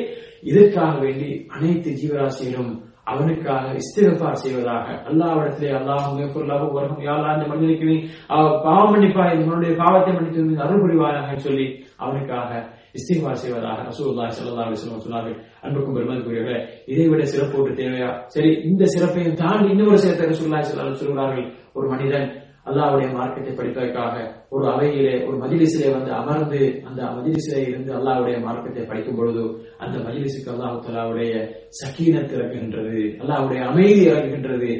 இதற்காக 0.51 0.95
வேண்டி 1.05 1.29
அனைத்து 1.57 1.91
ஜீவராசிகளும் 2.01 2.73
அவனுக்காக 3.13 3.73
இஸ்திகபார் 3.79 4.43
செய்வதாக 4.43 4.87
அல்லாவிடத்திலே 5.09 5.71
அல்லாஹ் 5.73 6.07
மேற்கொள்ளாக 6.17 6.69
வரும் 6.73 7.01
யாரா 7.03 7.31
இந்த 7.35 7.47
மனிதனுக்கு 7.49 7.87
நீ 7.87 7.97
அவ- 8.33 8.59
பாவம் 8.65 8.93
மன்னிப்பா 8.93 9.25
இந்த 9.33 9.47
மனுடைய 9.47 9.73
பாவத்தை 9.79 10.13
மன்னித்து 10.13 10.63
அருள் 10.65 10.83
புரிவாயாக 10.83 11.39
சொல்லி 11.41 11.67
அவனுக்காக 11.99 12.51
இஸ்திகபார் 12.95 13.43
செய்வதாக 13.43 13.79
ரசூல்லா 13.87 14.25
ஸல்லல்லாஹு 14.31 14.67
அலைஹி 14.67 14.81
சொன்னார்கள். 14.99 15.37
அன்புக்கும் 15.63 15.95
பெருமதிக்குரியவர்களே 15.97 16.59
இதை 16.87 17.05
விட 17.09 17.23
சிறப்பு 17.27 17.57
ஒன்று 17.59 17.75
தேவையா? 17.77 18.11
சரி 18.27 18.51
இந்த 18.65 18.85
சிறப்பையும் 18.87 19.37
தாண்டி 19.37 19.69
இன்னொரு 19.73 19.99
சிறப்பை 19.99 20.27
ரசூல்லா 20.31 20.61
ஸல்லல்லாஹு 20.63 21.01
சொல்கிறார்கள் 21.03 21.47
ஒரு 21.75 21.87
மனிதன் 21.89 22.27
அல்லாவுடைய 22.67 23.09
மார்க்கத்தை 23.13 23.53
படிப்பதற்காக 23.55 24.17
ஒரு 24.51 24.67
அவையிலே 24.69 25.15
ஒரு 25.27 25.37
மஜ்லிஸிலே 25.39 25.89
வந்து 25.93 26.11
அமர்ந்து 26.11 26.59
அந்த 26.89 27.03
மஜ்லிஸிலே 27.17 27.69
இருந்து 27.69 27.93
அல்லாவுடைய 27.93 28.37
மார்க்கத்தை 28.41 28.83
படிக்கும் 28.87 29.17
பொழுது 29.17 29.45
அந்த 29.79 29.99
மஜ்லிஸுக்கு 29.99 30.51
அல்லாஹ் 30.51 30.83
தலாவுடைய 30.87 31.33
சக்கீனத் 31.81 32.35
இறங்குகின்றது 32.35 33.01
அல்லாவுடைய 33.23 33.61
அமைதி 33.65 34.03
இறங்குகின்றது 34.09 34.71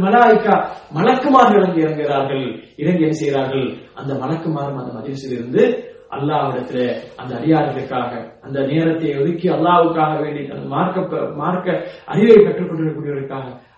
மலாய்க்கா 0.00 0.56
மலக்குமார் 0.92 1.56
இறங்கி 1.56 1.80
இறங்குகிறார்கள் 1.80 2.46
இறங்கி 2.76 3.02
என்ன 3.02 3.12
செய்கிறார்கள்? 3.12 3.68
அந்த 3.96 4.14
மலக்குமாரும் 4.14 4.78
அந்த 4.78 4.92
மஜ்லிஸில் 4.94 5.32
இருந்து 5.32 5.62
அல்லாவிடத்துல 6.10 6.82
அந்த 7.16 7.34
அடியார்களுக்காக 7.34 8.12
அந்த 8.42 8.60
நேரத்தை 8.60 9.18
ஒதுக்கி 9.20 9.48
அல்லாவுக்காக 9.48 10.12
வேண்டி 10.22 10.50
அந்த 10.50 10.66
மார்க்க 10.68 11.22
மார்க்க 11.36 11.84
அறிவை 12.06 12.44
கற்றுக் 12.44 12.70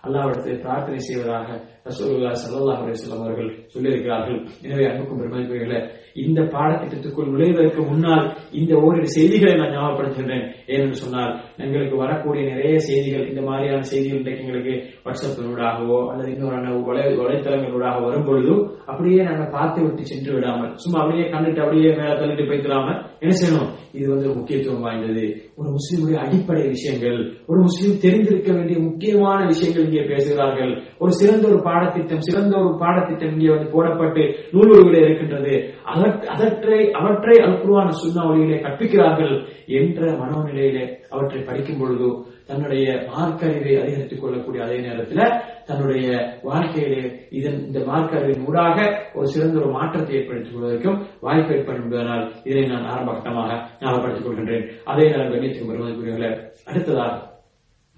அல்லாஹ்விடத்தை 0.06 0.54
பிரார்த்தனை 0.60 0.98
செய்வதாக 0.98 1.48
ரசூலுல்லாஹி 1.89 2.37
ஸல்லல்லாஹு 2.41 2.81
அவர்கள் 3.17 3.49
சொல்லியிருக்கிறார்கள். 3.73 4.39
எனவே 4.65 4.83
அன்புக்கும் 4.89 5.19
பெருமதிக்குரியவர்களே 5.21 5.79
இந்த 6.23 6.39
பாடத்திட்டத்துக்குள் 6.53 7.29
நுழைவதற்கு 7.33 7.81
முன்னால் 7.89 8.25
இந்த 8.59 8.71
ஓரிரு 8.85 9.09
செய்திகளை 9.15 9.53
நான் 9.59 9.73
ஞாபகப்படுத்துகின்றேன். 9.75 10.45
ஏனென்று 10.71 10.97
சொன்னால் 11.03 11.31
எங்களுக்கு 11.65 11.95
வரக்கூடிய 12.03 12.43
நிறைய 12.51 12.75
செய்திகள் 12.87 13.29
இந்த 13.31 13.41
மாதிரியான 13.47 13.85
செய்திகள் 13.91 14.19
இன்றைக்கு 14.21 14.43
எங்களுக்கு 14.45 14.73
வாட்ஸ்அப்பினூடாகவோ 15.05 15.99
அல்லது 16.11 16.29
இன்னொரு 16.33 16.81
வலை 16.89 17.05
வலைத்தளங்களூடாக 17.21 18.03
வரும் 18.07 18.27
பொழுது 18.29 18.53
அப்படியே 18.91 19.21
நாங்கள் 19.29 19.53
பார்த்து 19.55 19.79
விட்டு 19.85 20.03
சென்று 20.11 20.33
விடாமல் 20.35 20.73
சும்மா 20.83 20.99
அப்படியே 21.03 21.25
கண்டுட்டு 21.33 21.63
அப்படியே 21.65 21.91
மேல 21.99 22.17
தள்ளிட்டு 22.21 22.49
போய்க்கலாம? 22.49 22.87
என்ன 23.23 23.33
செய்யணும்? 23.39 23.71
இது 23.97 24.05
வந்து 24.13 24.27
முக்கியத்துவம் 24.37 24.85
வாய்ந்தது. 24.85 25.25
ஒரு 25.59 25.69
முஸ்லீமுடைய 25.77 26.17
அடிப்படை 26.25 26.63
விஷயங்கள் 26.75 27.19
ஒரு 27.49 27.59
முஸ்லீம் 27.67 28.01
தெரிந்திருக்க 28.05 28.49
வேண்டிய 28.57 28.77
முக்கியமான 28.89 29.39
விஷயங்கள் 29.51 29.87
இங்கே 29.87 30.05
பேசுகிறார்கள். 30.11 30.71
ஒரு 31.03 31.11
சிறந்த 31.21 31.45
ஒரு 31.51 31.59
பாடத்திட்டம் 31.71 32.21
சிறந்த 32.21 32.57
ஒரு 32.57 32.77
பாடத்திட்டம் 32.77 33.31
இங்கே 33.31 33.55
வந்து 33.55 33.69
போடப்பட்டு 33.69 34.33
நூல்வழிகளே 34.51 35.03
இருக்கின்றது. 35.03 35.73
அதற்- 35.95 36.25
அதற்றை 36.25 36.91
அவற்றை 36.91 37.37
அல்குருவான 37.45 37.89
சுண்ணா 37.89 38.27
வழியிலே 38.27 38.55
கற்பிக்கிறார்கள் 38.55 39.47
என்ற 39.65 40.11
மனோநிலையிலே 40.11 40.95
அவற்றை 41.09 41.41
படிக்கும் 41.41 41.79
பொழுது 41.79 42.25
தன்னுடைய 42.47 42.91
மார்க்கறிவை 42.91 43.81
அதிகரித்துக் 43.81 44.21
கொள்ளக்கூடிய 44.21 44.63
அதே 44.63 44.79
நேரத்தில் 44.79 45.41
தன்னுடைய 45.65 46.37
வாழ்க்கையிலே 46.43 47.27
இதன் 47.29 47.65
இந்த 47.65 47.79
மார்க்கறிவின் 47.79 48.47
ஊடாக 48.47 49.01
ஒரு 49.13 49.27
சிறந்த 49.27 49.59
ஒரு 49.59 49.71
மாற்றத்தை 49.71 50.15
ஏற்படுத்திக் 50.15 50.55
கொள்வதற்கும் 50.55 51.01
வாய்ப்பு 51.21 51.55
ஏற்படும் 51.55 51.83
என்பதனால் 51.83 52.31
இதை 52.43 52.65
நான் 52.65 52.85
ஆரம்ப 52.85 53.11
கட்டமாக 53.11 53.61
ஞாபகப்படுத்திக் 53.79 54.27
கொள்கின்றேன். 54.27 54.69
அதே 54.85 55.03
நேரம் 55.03 55.33
கண்ணியத்துக்கு 55.33 55.71
வருவதற்குரியவர்களே 55.71 56.49
அடுத்ததாக 56.65 57.30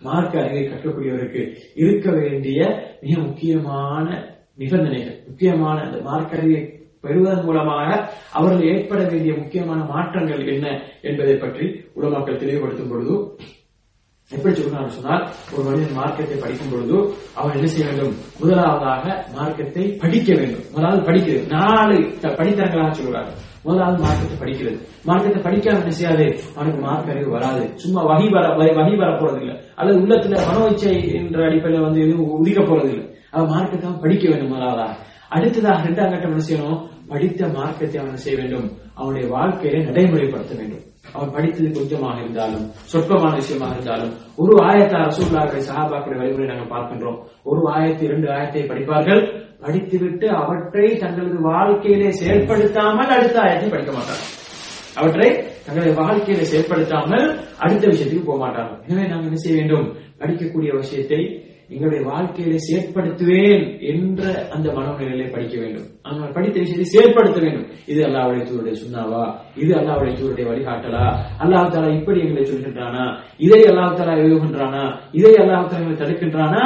மார்க்க 0.04 0.44
அறிவை 0.44 0.64
கற்கக்கூடியவருக்கு 0.64 1.42
இருக்க 1.76 2.12
வேண்டிய 2.12 2.60
மிக 3.02 3.18
முக்கியமான 3.20 4.08
நிபந்தனைகள். 4.58 5.18
முக்கியமான 5.28 5.78
அந்த 5.82 5.98
மார்க்க 6.02 6.38
அறிவை 6.38 6.62
பெறுவதன் 7.02 7.46
மூலமாக 7.46 7.90
அவர்கள் 8.32 8.68
ஏற்பட 8.74 9.00
வேண்டிய 9.04 9.34
முக்கியமான 9.34 9.80
மாற்றங்கள் 9.84 10.44
என்ன 10.48 10.68
என்பதை 11.02 11.36
பற்றி 11.36 11.66
உலமாக்கள் 11.96 12.42
தெளிவுபடுத்தும் 12.44 12.90
பொழுது 12.90 13.16
எப்படி 14.30 14.62
சொல்றான்னு 14.62 14.88
சொன்னால் 14.88 15.30
ஒரு 15.56 15.70
மனிதன் 15.70 15.94
மார்க்கத்தை 15.94 16.38
படிக்கும் 16.38 16.70
பொழுது 16.72 17.14
அவன் 17.34 17.56
என்ன 17.56 17.68
செய்ய 17.68 17.92
வேண்டும்? 17.92 18.16
முதலாவதாக 18.40 19.26
மார்க்கத்தை 19.36 19.98
படிக்க 20.02 20.36
வேண்டும். 20.36 20.60
முதலாவது 20.72 21.12
படிக்கிறது. 21.12 21.48
நாலு 21.50 22.14
த- 22.22 22.30
படித்தரங்களாக 22.30 22.92
சொல்றாங்க 22.92 23.28
முதலாவது 23.64 24.04
மார்க்கத்தை 24.04 24.38
படிக்கிறது. 24.40 24.82
மார்க்கத்தை 25.04 25.42
படிக்காம 25.42 25.78
என்ன 25.78 25.90
செய்யாது? 25.90 26.40
அவனுக்கு 26.56 26.82
மார்க் 26.82 27.10
அறிவு 27.10 27.30
வராது. 27.30 27.72
சும்மா 27.76 28.06
வகி 28.06 28.32
வர 28.32 28.48
வ- 28.48 28.76
வகி 28.76 28.98
வர 28.98 29.20
போறது 29.20 29.40
இல்ல 29.40 29.60
அல்லது 29.76 30.00
உள்ளத்துல 30.00 30.46
மனோ 30.46 30.68
இச்சை 30.68 31.14
என்ற 31.14 31.50
அடிப்படையில 31.50 31.82
வந்து 31.82 32.02
எதுவும் 32.02 32.30
உதிக்க 32.30 32.62
போறது 32.62 32.90
இல்லை 32.90 33.16
அவன் 33.32 33.50
மார்க்கத்தை 33.50 33.90
படிக்க 34.02 34.30
வேண்டும் 34.30 34.48
முதலாவதாக. 34.48 34.98
அடுத்ததாக 35.30 35.90
ரெண்டாம் 35.90 36.10
கட்டம் 36.10 36.38
என்ன 36.38 36.44
செய்யணும்? 36.50 36.92
படித்த 37.14 37.48
மார்க்கத்தை 37.58 38.00
அவன் 38.02 38.24
செய்ய 38.26 38.38
வேண்டும்? 38.42 38.68
அவனுடைய 39.00 39.26
வாழ்க்கையில 39.36 39.84
நடைமுறைப்படுத்த 39.90 40.54
வேண்டும். 40.60 40.84
அவன் 41.16 41.34
படித்தது 41.36 41.70
கொஞ்சமாக 41.78 42.18
இருந்தாலும் 42.24 42.66
சொற்பமான 42.92 43.34
விஷயமாக 43.42 43.74
இருந்தாலும் 43.76 44.12
ஒரு 44.44 44.54
ஆயத்தை 44.68 45.00
ரசூல்லாவுடைய 45.06 45.64
சஹாபாக்களுடைய 45.70 46.20
வழிமுறை 46.22 46.48
நாங்கள் 46.52 46.72
பார்க்கின்றோம். 46.76 47.20
ஒரு 47.50 47.62
ஆயத்தை 47.76 48.06
இரண்டு 48.10 48.28
ஆயத்தை 48.36 48.64
படிப்பார்கள். 48.72 49.24
படித்துவிட்டு 49.66 50.28
அவற்றை 50.42 50.88
தங்களது 51.04 51.38
வாழ்க்கையிலே 51.52 52.10
செயல்படுத்தாமல் 52.22 53.14
அடுத்த 53.18 53.38
ஆயத்தை 53.46 53.68
படிக்க 53.74 53.92
மாட்டார்கள். 53.98 54.32
அவற்றை 55.00 55.30
தங்களுடைய 55.66 55.94
வாழ்க்கையில 56.02 56.44
செயல்படுத்தாமல் 56.50 57.26
அடுத்த 57.64 57.84
விஷயத்துக்கு 57.92 58.30
போக 58.30 58.40
மாட்டார்கள். 58.46 58.82
எனவே 58.88 59.06
நாம் 59.12 59.28
என்ன 59.30 59.40
செய்ய 59.46 59.56
வேண்டும்? 59.60 59.88
படிக்கக்கூடிய 60.22 60.72
விஷயத்தை 60.82 61.22
எங்களுடைய 61.74 62.02
வாழ்க்கையில 62.10 62.56
செயற்படுத்துவேன் 62.68 63.80
என்ற 63.80 64.50
அந்த 64.56 64.72
மனநிலையிலே 64.72 65.28
படிக்க 65.32 65.56
வேண்டும். 65.62 65.88
ஆனால் 66.04 66.32
படித்த 66.32 66.60
விஷயத்தை 66.60 66.88
செயற்படுத்த 66.94 67.40
வேண்டும். 67.42 67.68
இது 67.86 68.02
அல்லாவுடைய 68.08 68.42
தூருடைய 68.50 68.76
சுண்ணாவா? 68.82 69.24
இது 69.56 69.72
அல்லாவுடைய 69.74 70.14
தூருடைய 70.20 70.46
வழிகாட்டலா? 70.50 71.06
அல்லாஹ் 71.44 71.70
தாலா 71.74 72.00
இப்படி 72.00 72.20
எங்களை 72.20 72.44
சொல்கின்றானா? 72.44 73.06
இதை 73.38 73.62
அல்லாஹ் 73.62 73.98
தாலா 74.00 74.16
எழுகின்றானா 74.26 74.84
இதை 75.12 75.34
அல்லாஹ் 75.34 75.70
தாலா 75.74 75.94
தடுக்கின்றானா? 76.02 76.66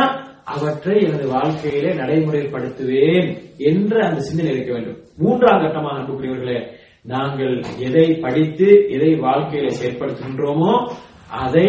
அவற்றை 0.55 1.03
எனது 1.03 1.27
வாழ்க்கையிலே 1.27 1.89
நடைமுறைப்படுத்துவேன் 1.93 3.29
என்ற 3.57 4.05
அந்த 4.07 4.19
சிந்தனை 4.19 4.51
இருக்க 4.53 4.71
வேண்டும். 4.73 4.97
மூன்றாம் 5.17 5.61
கட்டமாக 5.61 5.97
அன்புக்குரியவர்களே 5.99 6.59
நாங்கள் 7.03 7.61
எதை 7.79 8.07
படித்து 8.23 8.67
எதை 8.89 9.11
வாழ்க்கையில 9.15 9.67
செயற்படுத்துகின்றோமோ 9.79 10.73
அதை 11.43 11.67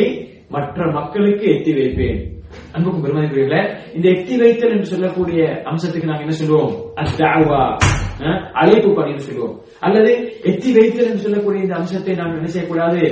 மற்ற 0.49 0.87
மக்களுக்கு 0.93 1.47
எத்தி 1.55 1.73
வைப்பேன். 1.79 2.21
அன்புக்கும் 2.75 3.05
பெருமதிக்குரியவர்களே 3.05 3.61
இந்த 3.95 4.09
எட்டி 4.09 4.35
வைத்தல் 4.41 4.71
என்று 4.71 4.93
சொல்லக்கூடிய 4.93 5.43
அம்சத்துக்கு 5.71 6.11
நாங்க 6.11 6.25
என்ன 6.27 6.35
சொல்லுவோம்? 6.41 6.73
அத்தாவா 7.03 7.61
அழைப்பு 8.61 8.91
பணின்னு 8.99 9.27
சொல்லுவோம். 9.29 9.55
அல்லது 9.81 10.11
எத்தி 10.51 10.71
வைத்தல் 10.77 11.09
என்று 11.11 11.25
சொல்லக்கூடிய 11.27 11.63
இந்த 11.63 11.77
அம்சத்தை 11.77 12.15
நாம் 12.15 12.37
என்ன 12.37 12.47
செய்யக்கூடாது? 12.47 13.03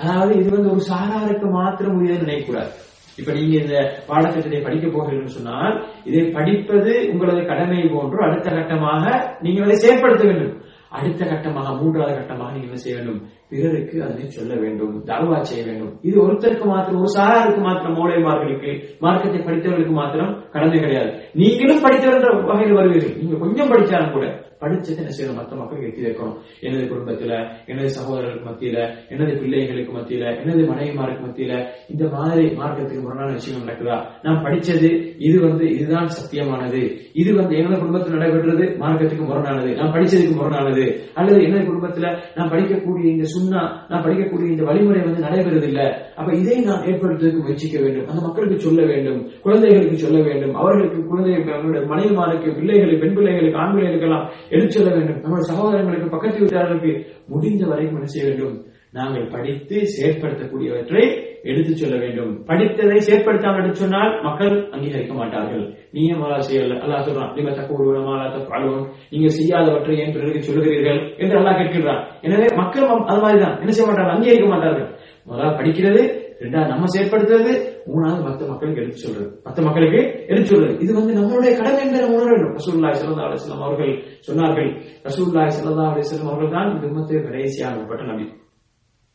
அதாவது 0.00 0.32
இது 0.40 0.50
வந்து 0.56 0.70
ஒரு 0.70 0.82
சாராருக்கு 0.90 1.48
மாத்திரம் 1.50 1.96
உரியதை 1.98 2.18
நினைக்கக்கூடாது. 2.24 2.70
இப்ப 3.18 3.32
நீங்க 3.32 3.54
இந்த 3.62 3.76
பாடத்திட்டத்தை 4.08 4.62
படிக்க 4.62 4.86
போகிறீர்கள் 4.88 5.36
சொன்னால் 5.36 5.76
இதை 6.04 6.24
படிப்பது 6.36 6.94
உங்களது 7.12 7.42
கடமை 7.50 7.88
போன்று 7.94 8.18
அடுத்த 8.26 8.48
கட்டமாக 8.50 9.04
நீங்கள் 9.40 9.66
அதை 9.66 9.76
செயற்படுத்த 9.76 10.24
வேண்டும். 10.30 10.55
அடுத்த 10.90 11.24
கட்டமாக 11.24 11.82
மூன்றாவது 11.82 12.16
கட்டமாக 12.16 12.52
நீங்க 12.52 12.66
என்ன 12.66 12.74
செய்ய 12.74 12.98
வேண்டும்? 12.98 13.22
பிறருக்கு 13.48 14.02
அதனை 14.02 14.30
சொல்ல 14.30 14.54
வேண்டும் 14.54 15.04
தாவா 15.04 15.40
செய்ய 15.40 15.64
வேண்டும். 15.64 15.98
இது 16.02 16.32
ஒருத்தருக்கு 16.32 16.64
மாத்திரம் 16.64 17.00
ஒரு 17.00 17.12
சாராருக்கு 17.16 17.60
மாத்திரம் 17.60 17.96
மூளைமார்களுக்கு 17.96 18.84
மார்க்கத்தை 19.00 19.40
படித்தவர்களுக்கு 19.40 19.92
மாத்திரம் 19.92 20.50
கடமை 20.50 20.78
கிடையாது. 20.78 21.12
நீங்களும் 21.32 21.80
படித்தவர்கள் 21.80 22.42
வகையில் 22.42 22.74
வருவீர்கள். 22.74 23.16
நீங்க 23.16 23.36
கொஞ்சம் 23.36 23.70
படிச்சாலும் 23.72 24.12
கூட 24.12 24.45
படிச்சதை 24.60 24.96
என்ன 24.96 25.10
செய்யணும்? 25.16 25.34
மற்ற 25.34 25.56
மக்களுக்கு 25.56 25.88
எத்தி 25.90 26.04
வைக்கணும் 26.04 26.36
எனது 26.60 26.84
குடும்பத்துல 26.84 27.48
எனது 27.66 27.88
சகோதரர்களுக்கு 27.88 28.50
மத்தியில 28.50 28.94
எனது 29.08 29.36
பிள்ளைகளுக்கு 29.36 29.92
மத்தியில 29.98 30.24
எனது 30.40 30.62
மனைவிமாருக்கு 30.62 31.24
மத்தியில 31.26 31.66
இந்த 31.90 32.08
மாதிரி 32.08 32.46
மார்க்கத்துக்கு 32.46 33.00
முரணான 33.00 33.32
விஷயம் 33.32 33.68
நடக்குதா? 33.68 34.04
நான் 34.22 34.44
படிச்சது 34.44 35.14
இது 35.18 35.40
வந்து 35.40 35.74
இதுதான் 35.74 36.06
சத்தியமானது. 36.06 36.96
இது 37.12 37.34
வந்து 37.34 37.56
எனது 37.56 37.78
குடும்பத்தில் 37.78 38.16
நடைபெற்றது 38.16 38.64
மார்க்கத்துக்கு 38.64 39.26
முரணானது. 39.26 39.74
நான் 39.74 39.92
படிச்சதுக்கு 39.92 40.34
முரணானது. 40.36 41.00
அல்லது 41.14 41.42
எனது 41.42 41.64
குடும்பத்துல 41.64 42.18
நான் 42.34 42.50
படிக்கக்கூடிய 42.50 43.04
இந்த 43.04 43.26
சுண்ணா 43.28 43.62
நான் 43.88 44.04
படிக்கக்கூடிய 44.04 44.46
இந்த 44.46 44.64
வழிமுறை 44.64 45.02
வந்து 45.02 45.22
நடைபெறுவதில்லை 45.22 46.14
அப்ப 46.14 46.34
இதை 46.34 46.60
நான் 46.60 46.84
ஏற்படுத்துவதற்கு 46.84 47.42
முயற்சிக்க 47.42 47.80
வேண்டும். 47.80 48.08
அந்த 48.08 48.22
மக்களுக்கு 48.22 48.60
சொல்ல 48.60 48.84
வேண்டும் 48.86 49.30
குழந்தைகளுக்கு 49.42 49.96
சொல்ல 49.96 50.22
வேண்டும். 50.22 50.54
அவர்களுக்கு 50.54 51.04
குழந்தைகளுக்கு 51.04 51.52
அவர்களுடைய 51.52 51.86
மனைவிமாருக்கு 51.88 52.54
பிள்ளைகளுக்கு 52.54 53.06
பெண் 53.06 53.14
பிள்ளைகளுக்கு 53.14 53.58
ஆண் 53.58 53.76
பிள்ளைகளுக்கெல்லாம் 53.76 54.28
எடுத்து 54.54 54.76
சொல்ல 54.78 54.90
வேண்டும். 54.96 55.20
நம்முடைய 55.22 55.46
சகோதரங்களுக்கு 55.50 56.14
பக்கத்து 56.14 56.42
வீட்டாளர்களுக்கு 56.42 56.92
முடிந்த 57.34 57.64
வரை 57.72 57.84
என்ன 57.90 58.08
செய்ய 58.14 58.26
வேண்டும். 58.28 58.56
நாங்கள் 58.98 59.30
படித்து 59.32 59.76
செயற்படுத்தக்கூடியவற்றை 59.94 61.02
எடுத்து 61.50 61.72
சொல்ல 61.80 61.96
வேண்டும். 62.02 62.30
படித்ததை 62.48 62.98
செயற்படுத்தாமல் 63.08 63.60
எடுத்து 63.62 63.82
சொன்னால் 63.82 64.12
மக்கள் 64.26 64.54
அங்கீகரிக்க 64.74 65.14
மாட்டார்கள். 65.18 65.64
நீங்க 65.96 66.12
மலா 66.20 66.38
செய்யல 66.48 66.78
சொல்றான் 67.08 67.32
நீங்க 67.36 67.50
தக்க 67.58 67.98
மாலா 68.08 68.26
தப்பாலும் 68.36 68.84
நீங்க 69.12 69.28
செய்யாதவற்றை 69.38 69.96
ஏன் 70.04 70.14
பிறருக்கு 70.14 70.48
சொல்லுகிறீர்கள் 70.48 71.00
என்று 71.22 71.38
அல்லாஹ் 71.40 71.58
கேட்கிறான் 71.60 72.02
எனவே 72.28 72.48
மக்கள் 72.62 72.88
அது 73.10 73.20
மாதிரிதான். 73.24 73.58
என்ன 73.62 73.72
செய்ய 73.72 73.88
மாட்டார்கள்? 73.90 74.14
அங்கீகரிக்க 74.16 74.48
மாட்டார்கள். 74.54 74.88
முதல்ல 75.28 75.52
படிக்கிறது 75.60 76.02
ரெண்டாவது 76.40 76.66
நம்ம 76.66 76.84
செயற்படுத்துறது 76.96 77.52
மூணாவது 77.92 78.22
மத்த 78.26 78.48
மக்களுக்கு 78.48 78.80
எடுத்து 78.82 78.96
சொல்றது. 78.96 79.40
மத்த 79.44 79.62
மக்களுக்கு 79.62 80.24
எடுத்து 80.26 80.44
சொல்றது. 80.44 80.78
இது 80.78 80.94
வந்து 80.94 81.14
நம்மளுடைய 81.14 81.56
கடமை 81.56 81.86
என்று 81.86 82.00
நம்ம 82.00 82.16
உணர 82.16 82.30
வேண்டும். 82.30 82.54
ரசூல்லாய் 82.54 82.96
சல்லா 83.00 83.26
அலிஸ்லாம் 83.26 83.62
அவர்கள் 83.62 84.02
சொன்னார்கள். 84.28 84.70
ரசூல்லாய் 85.02 85.52
சல்லா 85.58 85.86
அலிஸ்லாம் 85.92 86.28
அவர்கள் 86.28 86.50
தான் 86.50 86.74
இந்த 86.74 86.86
உம்மத்துக்கு 86.86 87.22
கடைசியாக 87.22 87.74
அனுப்பப்பட்ட 87.74 88.12
நபி. 88.12 88.32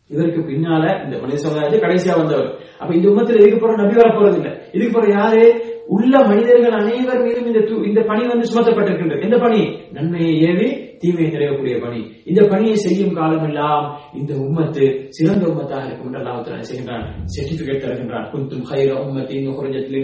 இதற்கு 0.07 0.39
பின்னால 0.41 1.03
இந்த 1.03 1.17
மனித 1.17 1.37
சமுதாயத்தில் 1.37 1.79
கடைசியா 1.79 2.17
வந்தவர். 2.17 2.59
அப்ப 2.79 2.95
இந்த 2.95 3.09
உமத்துல 3.09 3.39
இதுக்கு 3.39 3.59
போற 3.59 3.75
நபி 3.75 3.95
வர 3.95 4.09
போறது 4.09 4.35
இல்ல 4.35 4.69
இதுக்கு 4.71 4.99
போற 4.99 5.07
யாரு? 5.11 5.69
உள்ள 5.87 6.19
மனிதர்கள் 6.19 6.71
அனைவர் 6.71 7.23
மீதும் 7.23 7.45
இந்த 7.45 7.59
இந்த 7.85 8.01
பணி 8.01 8.27
வந்து 8.27 8.47
சுமத்தப்பட்டிருக்கின்றது. 8.53 9.23
எந்த 9.23 9.37
பணி? 9.37 9.79
நன்மையை 9.93 10.41
ஏவி 10.41 10.90
தீமையை 11.01 11.31
நிறையக்கூடிய 11.31 11.79
பணி. 11.79 12.11
இந்த 12.25 12.41
பணியை 12.43 12.75
செய்யும் 12.75 13.13
காலமெல்லாம் 13.13 13.99
இந்த 14.13 14.33
உம்மத்து 14.33 15.07
சிறந்த 15.09 15.47
உம்மத்தாக 15.47 15.85
இருக்கும் 15.85 16.13
என்று 16.13 16.21
அல்லாஹ் 16.21 16.69
செய்கின்றான்? 16.69 17.05
சர்டிபிகேட் 17.33 17.83
தருகின்றான். 17.83 18.29
குந்தும் 18.31 18.65
ஹைர 18.71 18.89
உம்மத்தின் 19.05 19.57
குறைஞ்சத்தில் 19.57 19.99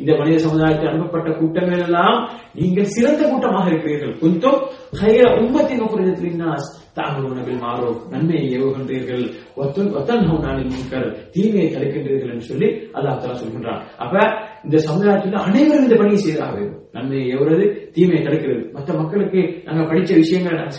இந்த 0.00 0.16
மனித 0.16 0.38
சமுதாயத்தில் 0.38 0.88
அனுப்பப்பட்ட 0.88 1.30
கூட்டங்கள் 1.38 1.82
எல்லாம் 1.86 2.30
நீங்கள் 2.54 2.84
சிறந்த 2.84 3.28
கூட்டமாக 3.28 3.68
இருக்கிறீர்கள். 3.68 4.14
குந்தும் 4.22 4.60
ஹைர 5.00 5.20
உம்மத்தின் 5.40 5.90
குறைஞ்சத்தில் 5.92 6.78
தாங்கள் 6.94 7.22
உணவில் 7.22 7.44
பில் 7.44 7.58
மாறோ 7.58 7.96
நன்மையை 8.10 8.60
ஏவுகின்றீர்கள். 8.60 9.24
ஒத்தன் 9.56 10.26
தீமையை 11.32 11.68
தடுக்கின்றீர்கள் 11.74 12.32
என்று 12.32 12.40
சொல்லி 12.40 12.66
அல்லாஹ் 12.66 13.42
சொல்கின்றான். 13.42 13.80
அப்ப 13.98 14.14
இந்த 14.64 14.78
சமுதாயத்தில் 14.78 15.32
அனைவரும் 15.32 15.82
இந்த 15.82 15.96
பணியை 15.96 16.16
செய்தாக 16.16 16.54
வேண்டும். 16.54 16.80
நன்மையை 16.92 17.28
எவ்வளவு 17.28 17.79
தீமையை 17.94 18.20
தடுக்கிறது 18.26 18.62
மற்ற 18.76 18.94
மக்களுக்கு 19.00 19.40
நாங்க 19.66 19.82
படிச்ச 19.90 20.10
விஷயங்களை 20.22 20.56
நாங்க 20.58 20.74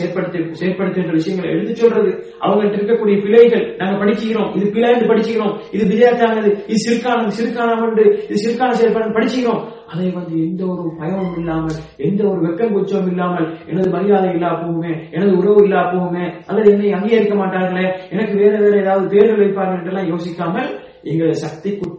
செயற்படுத்துகின்ற 0.60 1.13
விஷயங்களை 1.20 1.50
எடுத்து 1.53 1.75
சொல்றது. 1.75 2.12
அவங்கள்ட்ட 2.46 2.80
இருக்கக்கூடிய 2.80 3.18
பிழைகள் 3.25 3.65
நாங்க 3.77 3.96
படிச்சுக்கிறோம். 4.01 4.50
இது 4.56 4.65
பிழை 4.75 4.89
என்று 4.94 5.10
படிச்சுக்கிறோம். 5.12 5.53
இது 5.72 5.84
பிஜாத்தானது 5.91 6.51
இது 6.72 6.80
சிறுக்கானது 6.86 7.38
சிறுக்கானது 7.39 8.06
இது 8.30 8.41
சிறுக்கான 8.46 8.72
செயற்பாடு 8.72 9.15
படிச்சுக்கிறோம். 9.18 9.62
அதை 9.94 10.06
வந்து 10.10 10.36
எந்த 10.48 10.62
ஒரு 10.65 10.84
பயமும் 11.00 11.34
இல்லாமல் 11.39 11.80
எந்த 11.98 12.22
ஒரு 12.30 12.39
வெக்கம் 12.46 12.74
குச்சமும் 12.75 13.10
இல்லாமல் 13.12 13.48
எனது 13.72 13.89
மரியாதை 13.89 14.30
இல்லா 14.36 14.51
போகுமே 14.62 14.91
எனது 15.12 15.32
உறவு 15.38 15.63
இல்லா 15.63 15.82
போகுமே 15.94 16.25
அல்லது 16.48 16.72
என்னை 16.72 16.94
அங்கீகரிக்க 16.98 17.36
மாட்டார்களே 17.36 17.86
எனக்கு 18.10 18.36
வேற 18.44 18.53
வேற 18.60 18.75
ஏதாவது 18.84 19.08
பேர்கள் 19.15 19.41
வைப்பார்கள் 19.41 19.80
என்றெல்லாம் 19.80 20.10
யோசிக்காமல் 20.13 20.70
எங்களை 21.03 21.34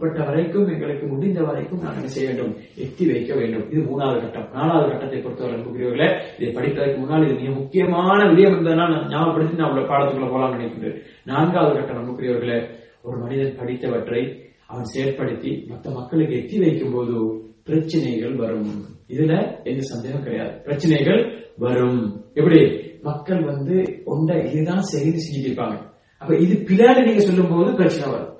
சக்திக்குட்பட்ட 0.03 0.25
வரைக்கும் 0.25 0.67
எங்களுக்கு 0.67 1.07
முடிந்த 1.07 1.41
வரைக்கும் 1.41 1.79
நாங்கள் 1.79 1.95
என்ன 1.95 2.07
செய்ய 2.07 2.29
வேண்டும்? 2.29 2.55
எத்தி 2.55 3.11
வைக்க 3.11 3.35
வேண்டும். 3.35 3.71
இது 3.71 3.81
மூணாவது 3.81 4.19
கட்டம். 4.19 4.49
நாலாவது 4.53 4.89
கட்டத்தை 4.89 5.19
பொறுத்தவரை 5.19 5.59
அன்புக்குரியவர்களே 5.59 6.21
இதை 6.39 6.53
படிப்பதற்கு 6.53 6.99
முன்னால் 6.99 7.23
இது 7.23 7.33
மிக 7.33 7.49
முக்கியமான 7.49 8.31
விடயம் 8.31 8.57
என்பதனால் 8.57 8.91
நான் 8.91 9.07
ஞாபகப்படுத்தி 9.07 9.55
நான் 9.55 9.71
உள்ள 9.71 9.87
பாடத்துக்குள்ள 9.87 10.31
போலாம் 10.31 10.59
நினைக்கின்றேன். 10.59 11.01
நான்காவது 11.25 11.79
கட்டம் 11.79 11.99
அன்புக்குரியவர்களே 11.99 12.69
ஒரு 13.03 13.17
மனிதன் 13.17 13.57
படித்தவற்றை 13.57 14.39
அவன் 14.67 14.85
செயற்படுத்தி 14.95 15.67
மற்ற 15.67 15.91
மக்களுக்கு 15.91 16.35
எத்தி 16.35 16.59
வைக்கும் 16.59 16.93
போது 16.93 17.41
பிரச்சனைகள் 17.63 18.35
வரும். 18.35 18.71
இதுல 19.07 19.63
எந்த 19.63 19.81
சந்தேகம் 19.81 20.23
கிடையாது. 20.23 20.61
பிரச்சனைகள் 20.63 21.51
வரும். 21.57 22.23
எப்படி? 22.33 22.79
மக்கள் 23.01 23.43
வந்து 23.43 24.01
ஒன்றை 24.05 24.51
இதுதான் 24.51 24.83
சரின்னு 24.93 25.19
செஞ்சிருப்பாங்க 25.25 25.47
இருப்பாங்க. 25.47 25.91
அப்ப 26.17 26.35
இது 26.35 26.53
பின்னாடி 26.53 27.03
நீங்க 27.03 27.19
சொல்லும் 27.19 27.49
போது 27.49 27.75
பிரச்சனை 27.75 28.11
வரும். 28.11 28.32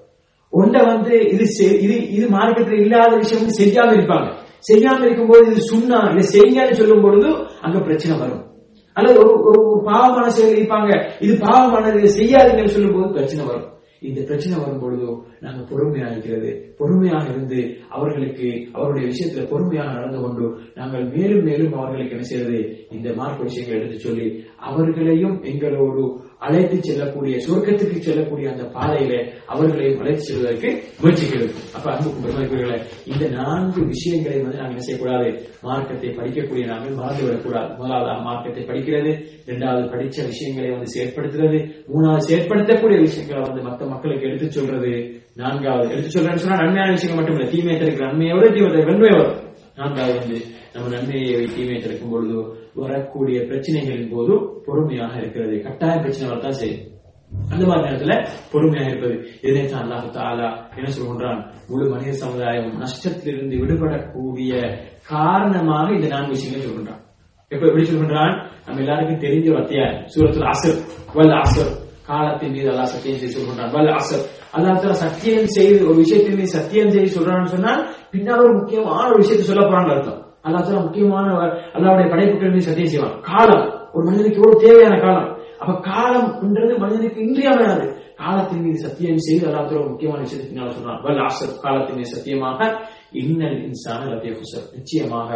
ஒன்றை 0.59 0.81
வந்து 0.85 1.13
இது 1.33 1.45
இது 1.85 1.95
இது 2.15 2.25
மார்க்கெட்ல 2.37 2.75
இல்லாத 2.83 3.11
விஷயம் 3.15 3.53
செய்யாம 3.59 3.93
இருப்பாங்க. 3.97 4.27
செய்யாம 4.69 4.99
இருக்கும்போது 5.05 5.45
இது 5.51 5.61
சுண்ணா 5.71 5.99
இதை 6.11 6.23
செய்யுங்கன்னு 6.33 6.79
சொல்லும் 6.81 7.03
பொழுது 7.05 7.29
அங்க 7.61 7.77
பிரச்சனை 7.79 8.15
வரும். 8.19 8.43
அல்லது 8.97 9.15
ஒரு 9.21 9.31
ஒரு 9.49 9.61
பாவமான 9.85 10.25
செயல் 10.29 10.57
இருப்பாங்க. 10.57 10.91
இது 11.19 11.33
பாவமானது 11.45 11.97
இதை 12.01 12.11
செய்யாதீங்கன்னு 12.19 12.75
சொல்லும் 12.75 12.95
போது 12.95 13.07
பிரச்சனை 13.17 13.43
வரும். 13.45 13.67
இந்த 14.09 14.21
பிரச்சனை 14.29 14.55
வரும் 14.61 14.81
பொழுதோ 14.83 15.11
நாங்க 15.39 15.61
பொறுமையா 15.69 16.07
இருக்கிறது. 16.11 16.49
பொறுமையாக 16.83 17.25
இருந்து 17.29 17.59
அவர்களுக்கு 17.89 18.47
அவருடைய 18.73 19.05
விஷயத்துல 19.09 19.45
பொறுமையாக 19.49 19.95
நடந்து 19.95 20.19
கொண்டு 20.21 20.45
நாங்கள் 20.75 21.05
மேலும் 21.13 21.45
மேலும் 21.45 21.77
அவர்களுக்கு 21.77 22.15
என்ன 22.15 22.27
செய்யறது 22.27 22.61
இந்த 22.91 23.09
மார்க்க 23.13 23.49
விஷயங்களை 23.49 23.79
எடுத்து 23.79 23.99
சொல்லி 23.99 24.27
அவர்களையும் 24.67 25.37
எங்களோடு 25.43 26.03
அழைத்து 26.41 26.77
செல்லக்கூடிய 26.79 27.35
சொர்க்கத்துக்கு 27.43 27.97
செல்லக்கூடிய 27.99 28.47
அந்த 28.51 28.63
பாதையில 28.73 29.13
அவர்களையும் 29.47 30.01
அழைத்து 30.01 30.23
செல்வதற்கு 30.23 30.69
முயற்சிக்கிறது 30.99 31.47
அப்ப 31.75 31.85
அன்புக்கும் 31.91 32.25
பெருமைக்குரியவர்களே 32.25 32.79
இந்த 33.05 33.25
நான்கு 33.37 33.81
விஷயங்களை 33.85 34.37
வந்து 34.37 34.57
நாங்கள் 34.57 34.73
என்ன 34.73 34.85
செய்யக்கூடாது? 34.85 35.29
மார்க்கத்தை 35.63 36.09
படிக்கக்கூடிய 36.11 36.65
நாங்கள் 36.65 36.99
மறந்துவிடக்கூடாது 36.99 37.69
முதலாவது 37.77 38.25
மார்க்கத்தை 38.25 38.63
படிக்கிறது 38.63 39.11
இரண்டாவது 39.45 39.85
படிச்ச 39.87 40.17
விஷயங்களை 40.27 40.71
வந்து 40.71 40.93
செயற்படுத்துறது 40.95 41.59
மூணாவது 41.89 42.27
செயற்படுத்தக்கூடிய 42.27 42.99
விஷயங்களை 42.99 43.41
வந்து 43.41 43.61
மற்ற 43.61 43.85
மக்களுக்கு 43.85 44.27
எடுத்து 44.27 44.49
சொல்றது 44.51 44.93
நான்காவது 45.35 45.91
எடுத்து 45.91 46.09
சொல்றேன்னு 46.09 46.43
சொன்னா 46.43 46.57
நன்மையான 46.57 46.91
விஷயங்கள் 46.91 47.23
மட்டும் 47.23 47.39
இல்லை. 47.39 47.51
தீமையை 47.53 47.81
தடுக்கிற 47.81 48.05
நன்மையோட 48.11 48.53
தீமை 48.53 48.83
வெண்மை 48.83 49.09
வரும். 49.11 49.35
நான்காவது 49.75 50.19
வந்து 50.19 50.41
நம்ம 50.73 50.89
நன்மையை 50.95 51.45
தீமையை 51.45 51.81
தடுக்கும் 51.81 52.11
பொழுது 52.11 52.61
வரக்கூடிய 52.73 53.39
பிரச்சனைகளின் 53.39 54.11
போது 54.15 54.61
பொறுமையாக 54.65 55.17
இருக்கிறது. 55.17 55.61
கட்டாய 55.61 55.99
பிரச்சனை 55.99 56.29
வரத்தான் 56.29 56.51
செய்யும். 56.51 56.91
அந்த 57.51 57.65
மாதிரி 57.65 57.87
நேரத்துல 57.87 58.27
பொறுமையாக 58.51 58.89
இருப்பது. 58.89 59.15
இதனை 59.41 59.65
தான் 59.65 59.91
அல்லாஹ் 59.91 60.15
தாலா 60.17 60.75
என்ன 60.75 60.89
சொல்கின்றான்? 60.97 61.51
முழு 61.69 61.89
மனித 61.89 62.11
சமுதாயம் 62.11 62.81
நஷ்டத்திலிருந்து 62.81 63.55
விடுபடக்கூடிய 63.61 64.79
காரணமாக 65.07 65.93
இந்த 65.93 66.07
நான்கு 66.07 66.29
விஷயங்கள் 66.29 66.67
சொல்கின்றான். 66.67 67.01
எப்ப 67.49 67.67
எப்படி 67.67 67.83
சொல்கின்றான்? 67.83 68.49
நம்ம 68.65 68.79
எல்லாருக்கும் 68.79 69.19
தெரிஞ்ச 69.19 69.49
ஒரு 69.49 69.61
அத்தியாயம் 69.61 70.05
சூரத்துல 70.15 70.49
அசர் 70.49 70.79
வல் 71.13 71.35
அசர் 71.41 71.81
காலத்தின் 72.07 72.53
மீது 72.55 72.67
அல்லா 72.71 72.85
சத்தியம் 72.93 73.19
செய்து 73.19 73.35
சொல்கின்றான். 73.35 73.71
வல் 73.75 73.91
அசர். 73.99 74.23
அல்லாஹ் 74.55 74.79
தஆலா 74.81 74.97
சத்தியம் 75.05 75.49
செய்து 75.55 75.79
ஒரு 75.89 75.97
விஷயத்தின் 76.03 76.37
மீது 76.39 76.51
சத்தியம் 76.57 76.93
செய்து 76.95 77.09
சொல்றான்னு 77.15 77.53
சொன்னால் 77.55 77.81
பின்னால் 78.13 78.43
ஒரு 78.45 78.53
முக்கியமான 78.59 79.05
ஒரு 79.11 79.19
விஷயத்தை 79.23 79.45
சொல்ல 79.49 79.63
போறான்னு 79.67 79.93
அர்த்தம். 79.95 80.19
அல்லாஹ் 80.45 80.65
தஆலா 80.65 80.85
முக்கியமான 80.87 81.27
அல்லாவுடைய 81.75 82.07
படைப்புகள் 82.13 82.53
மீது 82.55 82.67
சத்தியம் 82.69 82.91
செய்வான். 82.93 83.17
காலம். 83.31 83.65
ஒரு 83.95 84.03
மனிதனுக்கு 84.07 84.39
எவ்வளவு 84.41 84.63
தேவையான 84.65 84.95
காலம்? 85.05 85.29
அப்ப 85.61 85.73
காலம்ன்றது 85.89 86.73
மனிதனுக்கு 86.83 87.19
இன்றியமையாது 87.27 87.85
காலத்தின் 88.21 88.63
மீது 88.65 88.79
சத்தியம் 88.85 89.23
செய்து 89.27 89.45
அல்லாஹ் 89.49 89.91
முக்கியமான 89.91 90.19
விஷயத்தை 90.25 90.47
பின்னால் 90.49 90.75
சொல்றான். 90.77 91.01
வல் 91.05 91.23
அசர். 91.27 91.53
காலத்தின் 91.65 91.97
மீது 91.99 92.13
சத்தியமாக 92.15 92.59
இன்னல் 93.21 93.57
இன்சான 93.67 94.01
லத்திய 94.11 94.33
நிச்சயமாக 94.77 95.29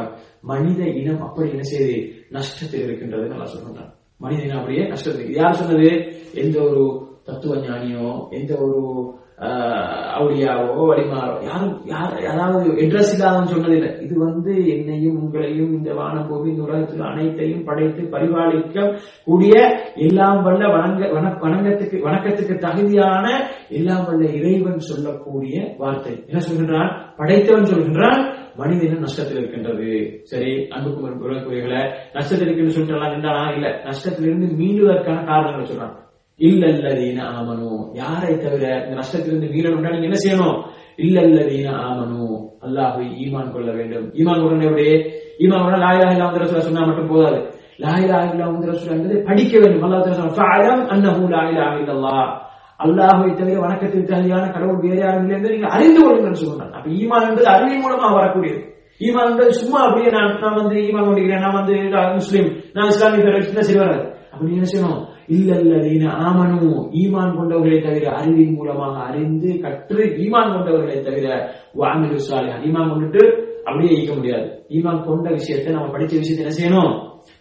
மனித 0.52 0.82
இனம் 1.00 1.24
அப்படி 1.28 1.50
என்ன 1.50 1.66
செய்து 1.74 1.96
நஷ்டத்தில் 2.36 2.86
இருக்கின்றது 2.86 3.26
நல்லா 3.32 3.48
சொல்றான் 3.54 3.92
மனிதன் 4.18 4.58
அப்படியே 4.58 4.84
நஷ்டத்தில் 4.84 5.36
யார் 5.36 5.54
சொன்னது? 5.54 5.90
எந்த 6.34 6.62
ஒரு 6.62 6.84
தத்துவ 7.24 7.56
ஞானியோ 7.56 8.28
எந்த 8.30 8.56
ஒரு 8.56 8.80
அவுளியாவோ 9.38 10.86
வடிமாறோ 10.90 11.34
யாரும் 11.48 11.82
யார் 11.86 12.24
யாராவது 12.24 12.70
எட்ரஸ் 12.84 13.12
இல்லாதவன் 13.14 13.52
சொன்னதில்லை. 13.52 14.02
இது 14.02 14.20
வந்து 14.20 14.54
என்னையும் 14.68 15.18
உங்களையும் 15.22 15.74
இந்த 15.78 15.94
வானபூமி 15.94 16.48
இந்த 16.48 16.64
உலகத்தில் 16.64 17.02
அனைத்தையும் 17.02 17.64
படைத்து 17.64 18.04
பரிபாலிக்க 18.04 18.96
கூடிய 19.26 19.54
எல்லாம் 19.96 20.42
வல்ல 20.44 20.68
வணங்க 20.68 21.12
வணக்கத்துக்கு 21.44 22.00
வணக்கத்துக்கு 22.08 22.58
தகுதியான 22.58 23.26
எல்லாம் 23.70 24.06
வல்ல 24.06 24.32
இறைவன் 24.40 24.80
சொல்லக்கூடிய 24.80 25.76
வார்த்தை. 25.78 26.24
என்ன 26.28 26.42
சொல்கின்றான்? 26.48 26.92
படைத்தவன் 27.18 27.70
சொல்கின்றான் 27.74 28.36
மனிதனும் 28.56 29.04
நஷ்டத்தில் 29.04 29.40
இருக்கின்றது. 29.40 30.22
சரி 30.24 30.68
அன்புக்கும் 30.70 31.44
குறைகளை 31.46 31.82
நஷ்டத்தில் 32.14 32.46
இருக்குன்னு 32.48 32.76
சொல்லிட்டு 32.80 33.30
எல்லாம் 33.30 33.54
இல்ல 33.54 33.68
நஷ்டத்திலிருந்து 33.86 34.50
மீண்டுவதற்கான 34.62 35.26
காரணங்களை 35.26 35.66
சொல்றான். 35.72 35.96
இல்லல்லதீன 36.40 37.20
ஆமனு. 37.38 37.70
யாரை 38.02 38.34
தவிர 38.38 38.64
இந்த 38.84 38.96
நஷ்டத்திலிருந்து 39.02 39.48
மீறணும்னா 39.54 39.92
நீங்க 39.94 40.08
என்ன 40.10 40.20
செய்யணும்? 40.24 40.58
இல்லல்லதீன 41.06 41.68
ஆமனு. 41.88 42.26
அல்லாஹ்வை 42.66 43.06
ஈமான் 43.24 43.54
கொள்ள 43.56 43.70
வேண்டும். 43.78 44.08
ஈமான் 44.20 44.44
உடனே 44.46 44.66
எப்படி? 44.70 44.88
ஈமான் 45.44 45.64
உடனே 45.66 45.80
லாயிலா 45.86 46.10
இல்லா 46.14 46.28
வந்து 46.30 46.66
சொன்னா 46.68 46.84
மட்டும் 46.90 47.12
போதாது. 47.14 47.40
லாயிலா 47.84 48.20
இல்லா 48.32 48.46
வந்து 48.52 48.68
என்பதை 48.96 49.18
படிக்க 49.30 49.54
வேண்டும். 49.64 49.84
அல்லாஹ் 49.88 50.86
அன்னஹு 50.94 51.24
லாயிலா 51.36 51.66
இல்லல்லா 51.82 52.20
அல்லாஹை 52.80 53.30
தவிர 53.38 53.58
வணக்கத்திற்கு 53.66 54.10
தகுதியான 54.10 54.46
கடவுள் 54.56 54.82
வேறு 54.82 55.00
யாரும் 55.04 55.24
இல்லை 55.26 55.36
என்று 55.38 55.54
நீங்க 55.54 55.70
அறிந்து 55.76 56.00
கொள்ளுங்கள் 56.02 56.42
சொல்றான் 56.42 56.74
அப்ப 56.78 56.90
ஈமான் 57.02 57.26
என்பது 57.30 57.48
அறிவின் 57.54 57.82
மூலமா 57.84 58.08
வரக்கூடியது. 58.18 58.60
ஈமான் 59.02 59.30
என்பது 59.32 59.52
சும்மா 59.62 59.80
அப்படியே 59.86 60.10
நான் 60.16 60.36
நான் 60.44 60.60
வந்து 60.62 60.76
ஈமான் 60.88 61.08
கொண்டிருக்கிறேன் 61.08 61.46
நான் 61.46 61.58
வந்து 61.60 61.76
முஸ்லீம் 62.20 62.50
நான் 62.76 62.92
இஸ்லாமிய 62.94 63.24
பேர் 63.26 63.68
சரி 63.70 63.80
வராது 63.82 64.04
அப்ப 64.32 64.42
என்ன 64.58 64.68
செய்யணும்? 64.74 65.02
இல்லல்லதீன 65.36 66.04
ஆமனு 66.28 66.70
ஈமான் 67.02 67.36
கொண்டவர்களை 67.38 67.80
தவிர 67.82 68.06
அறிவின் 68.20 68.54
மூலமாக 68.54 68.96
அறிந்து 69.00 69.60
கற்று 69.60 70.04
ஈமான் 70.24 70.54
கொண்டவர்களை 70.54 70.98
தவிர 71.02 71.28
வாங்கிடு 71.82 72.20
சாலிஹா 72.30 72.58
ஈமான் 72.68 72.92
கொண்டுட்டு 72.92 73.24
அப்படியே 73.66 73.92
ஈக்க 73.98 74.16
முடியாது. 74.16 74.48
ஈமான் 74.70 75.06
கொண்ட 75.06 75.30
விஷயத்தை 75.30 75.74
நம்ம 75.74 75.88
படிச்ச 75.88 76.14
விஷயத்தை 76.22 76.44
என்ன 76.46 76.56
செய்யணும்? 76.58 76.94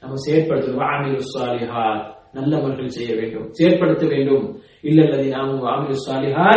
நம்ம 0.02 0.14
செயற்படுத்தணும். 0.26 0.82
வாங்கிடு 0.84 1.20
சாலிஹா 1.34 1.86
நல்லவர்கள் 2.32 2.88
செய்ய 2.88 3.10
வேண்டும். 3.14 3.46
செயற்படுத்த 3.50 4.04
வேண்டும். 4.06 4.46
இல்லல்லதீன 4.82 5.38
ஆமனு 5.42 5.66
வாங்கிடு 5.68 5.98
சாலிஹா 6.06 6.48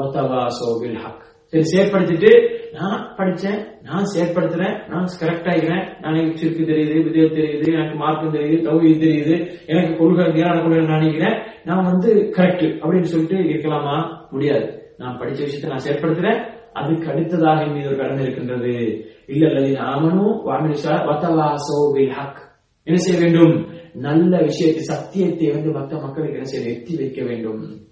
ஒத்தவா 0.00 0.42
பில் 0.82 0.98
ஹக் 1.04 1.22
சரி 1.52 1.64
செயற்படுத்திட்டு 1.72 2.30
நான் 2.72 3.14
படிச்சேன் 3.16 3.66
நான் 3.82 4.04
செயற்படுத்துறேன் 4.14 4.88
நான் 4.88 5.08
கரெக்ட் 5.20 5.48
இருக்கிறேன் 5.48 5.88
நான் 6.00 6.14
எனக்கு 6.14 6.38
சிறுக்கு 6.38 6.62
தெரியுது 6.62 7.02
விதம் 7.02 7.36
தெரியுது 7.36 7.72
எனக்கு 7.72 7.96
மார்க்கம் 7.96 8.34
தெரியுது 8.34 8.64
தௌஹீத் 8.68 9.02
தெரியுது 9.02 9.50
எனக்கு 9.66 9.96
கொள்கை 9.96 10.32
நேரான 10.32 10.60
கொள்கை 10.60 10.84
நினைக்கிறேன். 10.84 11.42
நான் 11.64 11.84
வந்து 11.84 12.32
கரெக்ட் 12.36 12.78
அப்படின்னு 12.82 13.02
சொல்லிட்டு 13.02 13.34
இருக்கலாமா? 13.34 14.16
முடியாது. 14.30 14.94
நான் 14.98 15.18
படிச்ச 15.18 15.38
விஷயத்தை 15.38 15.70
நான் 15.70 15.84
செயற்படுத்துறேன். 15.84 16.44
அதுக்கு 16.72 17.10
அடுத்ததாக 17.10 17.64
என் 17.64 17.72
மீது 17.72 17.86
ஒரு 17.86 17.96
கடமை 17.96 18.22
இருக்கின்றது. 18.22 19.04
இல்ல 19.26 19.48
அல்லது 19.48 19.74
ஆமனும் 19.74 20.40
வாமினிஷா 20.46 20.90
வத்தவாசோ 20.90 21.92
பில் 21.92 22.10
ஹக் 22.10 22.50
என்ன 22.84 22.98
செய்ய 22.98 23.20
வேண்டும்? 23.20 23.66
நல்ல 23.94 24.42
விஷயத்தை 24.42 24.82
சத்தியத்தை 24.82 25.50
வந்து 25.50 25.70
மற்ற 25.70 26.00
மக்களுக்கு 26.00 26.34
என்ன 26.34 26.48
செய்ய 26.48 26.70
எத்தி 26.70 26.96
வைக்க 26.96 27.24
வேண்டும். 27.24 27.90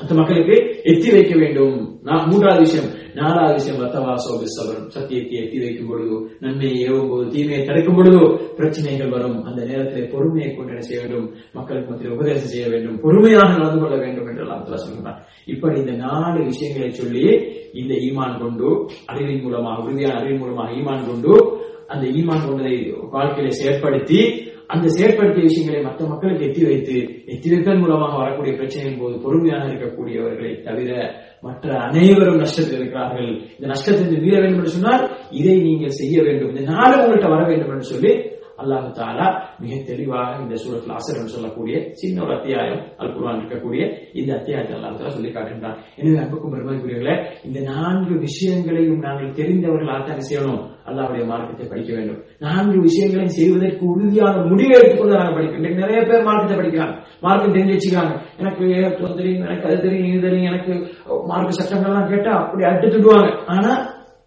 அந்த 0.00 0.12
மக்களுக்கு 0.18 0.54
எத்தி 0.90 1.08
வைக்க 1.14 1.34
வேண்டும். 1.40 1.74
மூன்றாவது 2.30 2.62
விஷயம். 2.66 2.88
நாலாவது 3.18 3.54
விஷயம் 3.58 3.80
வத்தவாசோ 3.82 4.32
பிசவரம் 4.40 4.88
சத்தியத்தை 4.94 5.36
எத்தி 5.42 5.58
வைக்கும் 5.64 5.90
பொழுதோ 5.90 6.16
நன்மையை 6.44 6.78
ஏவும் 6.86 7.10
போது 7.10 7.24
தீமையை 7.34 7.60
தடுக்கும் 7.68 7.98
பொழுதோ 7.98 8.22
பிரச்சனைகள் 8.58 9.12
வரும். 9.14 9.36
அந்த 9.48 9.60
நேரத்தில் 9.70 10.10
பொறுமையை 10.14 10.48
கொண்டு 10.56 10.86
செய்ய 10.88 11.00
வேண்டும். 11.02 11.28
மக்களுக்கு 11.58 11.90
மத்தியில் 11.90 12.14
உபதேசம் 12.16 12.52
செய்ய 12.54 12.66
வேண்டும். 12.72 12.96
பொறுமையாக 13.04 13.50
நடந்து 13.58 13.80
கொள்ள 13.82 13.98
வேண்டும் 14.04 14.28
என்று 14.30 14.44
அல்லாத்துல 14.46 14.80
சொல்கிறார் 14.84 15.20
இப்படி 15.54 15.76
இந்த 15.84 15.94
நாலு 16.06 16.40
விஷயங்களை 16.50 16.90
சொல்லி 17.00 17.24
இந்த 17.82 17.94
ஈமான் 18.08 18.40
கொண்டு 18.42 18.68
அறிவின் 19.12 19.44
மூலமாக 19.44 19.84
உறுதியான 19.84 20.16
அறிவின் 20.20 20.42
மூலமாக 20.42 20.74
ஈமான் 20.80 21.06
கொண்டு 21.10 21.32
அந்த 21.92 22.04
ஈமான் 22.18 22.44
கொண்டதை 22.48 22.76
வாழ்க்கையில 23.14 23.54
செயற்படுத்தி 23.60 24.20
அந்த 24.66 24.86
செயற்படுத்திய 24.88 25.42
விஷயங்களை 25.42 25.80
மற்ற 25.82 26.06
மக்களுக்கு 26.06 26.44
எத்தி 26.44 26.62
வைத்து 26.66 26.96
எத்தி 27.26 27.48
வைத்தல் 27.52 27.78
மூலமாக 27.78 28.16
வரக்கூடிய 28.16 28.52
பிரச்சனையின் 28.54 29.00
போது 29.00 29.20
பொறுமையாக 29.20 29.68
இருக்கக்கூடியவர்களை 29.68 30.52
தவிர 30.62 30.90
மற்ற 31.40 31.74
அனைவரும் 31.78 32.40
நஷ்டத்தில் 32.40 32.78
இருக்கிறார்கள். 32.78 33.30
இந்த 33.56 33.66
நஷ்டத்திலிருந்து 33.72 34.20
மீற 34.20 34.40
வேண்டும் 34.40 34.58
என்று 34.58 34.76
சொன்னால் 34.76 35.04
இதை 35.30 35.56
நீங்கள் 35.62 35.98
செய்ய 36.00 36.22
வேண்டும். 36.22 36.56
இந்த 36.56 36.72
நாடு 36.72 36.94
உங்கள்கிட்ட 36.96 37.28
வர 37.28 37.42
வேண்டும் 37.46 37.70
என்று 37.70 37.82
சொல்லி 37.82 38.12
அல்லாஹு 38.62 38.90
தாலா 38.98 39.26
மிக 39.62 39.78
தெளிவாக 39.88 40.30
இந்த 40.42 40.56
சூரத்தில் 40.62 40.96
அசர் 40.98 41.18
என்று 41.20 41.34
சொல்லக்கூடிய 41.36 41.76
சின்ன 42.00 42.22
ஒரு 42.24 42.32
அத்தியாயம் 42.36 42.82
அல் 43.00 43.12
குர்வான் 43.14 43.40
இருக்கக்கூடிய 43.40 43.82
இந்த 44.20 44.30
அத்தியாயத்தை 44.38 44.74
அல்லாஹு 44.76 44.98
தாலா 44.98 45.14
சொல்லி 45.16 45.30
காட்டுகின்றான். 45.30 45.78
எனவே 45.98 46.18
அன்புக்கும் 46.22 46.54
பெருமைக்குரியவர்களே 46.54 47.16
இந்த 47.46 47.58
நான்கு 47.72 48.14
விஷயங்களையும் 48.26 49.02
நாங்கள் 49.06 49.36
தெரிந்தவர்களாக 49.40 50.00
தான் 50.10 50.28
செய்யணும் 50.28 50.62
அல்லாவுடைய 50.88 51.24
மார்க்கத்தை 51.30 51.66
படிக்க 51.72 51.90
வேண்டும். 51.96 52.20
நான்கு 52.46 52.78
விஷயங்களையும் 52.88 53.36
செய்வதற்கு 53.38 53.84
உறுதியான 53.92 54.42
முடிவை 54.50 54.74
எடுத்துக்கொண்டு 54.78 55.18
நாங்கள் 55.18 55.36
படிக்கிறோம் 55.36 55.82
நிறைய 55.82 56.00
பேர் 56.10 56.26
மார்க்கத்தை 56.28 56.56
படிக்கிறாங்க. 56.60 56.96
மார்க்கம் 57.26 57.54
தெரிஞ்சு 57.56 57.76
வச்சுக்கிறாங்க. 57.76 58.14
எனக்கு 58.40 58.62
தெரியும் 59.20 59.44
எனக்கு 59.46 59.68
அது 59.68 59.84
தெரியும் 59.86 60.10
இது 60.10 60.24
தெரியும் 60.26 60.50
எனக்கு 60.52 60.72
மார்க்க 61.30 61.60
சட்டங்கள்லாம் 61.60 62.10
கேட்டா 62.12 62.32
அப்படி 62.42 62.64
அடுத்துடுவாங்க 62.70 63.30
ஆனா 63.54 63.72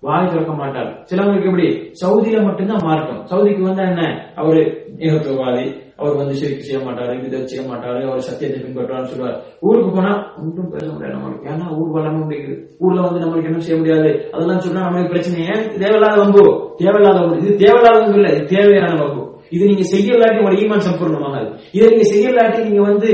வாய் 0.08 0.30
திறக்க 0.32 0.54
மாட்டார் 0.54 0.91
சிலவங்களுக்கு 1.10 1.50
எப்படி? 1.52 1.67
சவுதியில 2.04 2.43
மட்டும்தான் 2.43 2.86
மாறட்டும். 2.88 3.26
சவுதிக்கு 3.32 3.62
வந்தா 3.62 3.84
என்ன? 3.84 4.32
அவரு 4.36 4.62
ஏகத்துவவாதி. 4.98 5.67
அவர் 6.00 6.15
வந்து 6.15 6.34
சிரிப்பு 6.34 6.63
செய்ய 6.63 6.80
மாட்டாரு 6.88 7.13
இதை 7.26 7.38
செய்ய 7.46 7.62
மாட்டாரு 7.70 8.00
அவர் 8.08 8.26
சத்தியத்தை 8.28 8.58
பின்பற்றுவார்னு 8.63 9.12
சொல்லுவார். 9.12 9.38
ஊருக்கு 9.60 9.91
போனா 9.91 10.12
ஒன்றும் 10.39 10.70
பேச 10.70 10.86
முடியாது 10.91 11.15
நம்மளுக்கு. 11.15 11.48
ஏன்னா 11.52 11.67
ஊர் 11.78 11.93
வளமும் 11.96 12.30
முடியுது 12.30 12.56
ஊர்ல 12.80 13.02
வந்து 13.02 13.22
நம்மளுக்கு 13.24 13.50
என்ன 13.52 13.60
செய்ய 13.60 13.78
முடியாது? 13.80 14.10
அதெல்லாம் 14.32 14.60
சொன்னா 14.60 14.84
நம்மளுக்கு 14.88 15.13
பிரச்சனை 15.13 15.46
ஏன் 15.46 15.65
தேவையில்லாத 15.80 16.17
வம்பு. 16.22 16.43
தேவையில்லாத 16.78 17.20
வம்பு. 17.20 17.39
இது 17.43 17.56
தேவையில்லாத 17.63 18.00
வம்பு 18.00 18.20
இல்ல 18.20 18.30
இது 18.36 18.46
தேவையான 18.46 18.93
வம்பு. 19.04 19.24
இது 19.55 19.63
நீங்க 19.71 19.86
செய்யலாட்டி 19.93 20.39
உங்களோட 20.39 20.60
ஈமான் 20.63 20.86
சம்பூர்ணமாகாது 20.88 21.49
இதை 21.75 21.88
நீங்க 21.93 22.07
செய்யலாட்டி 22.13 22.60
நீங்க 22.67 22.81
வந்து 22.89 23.10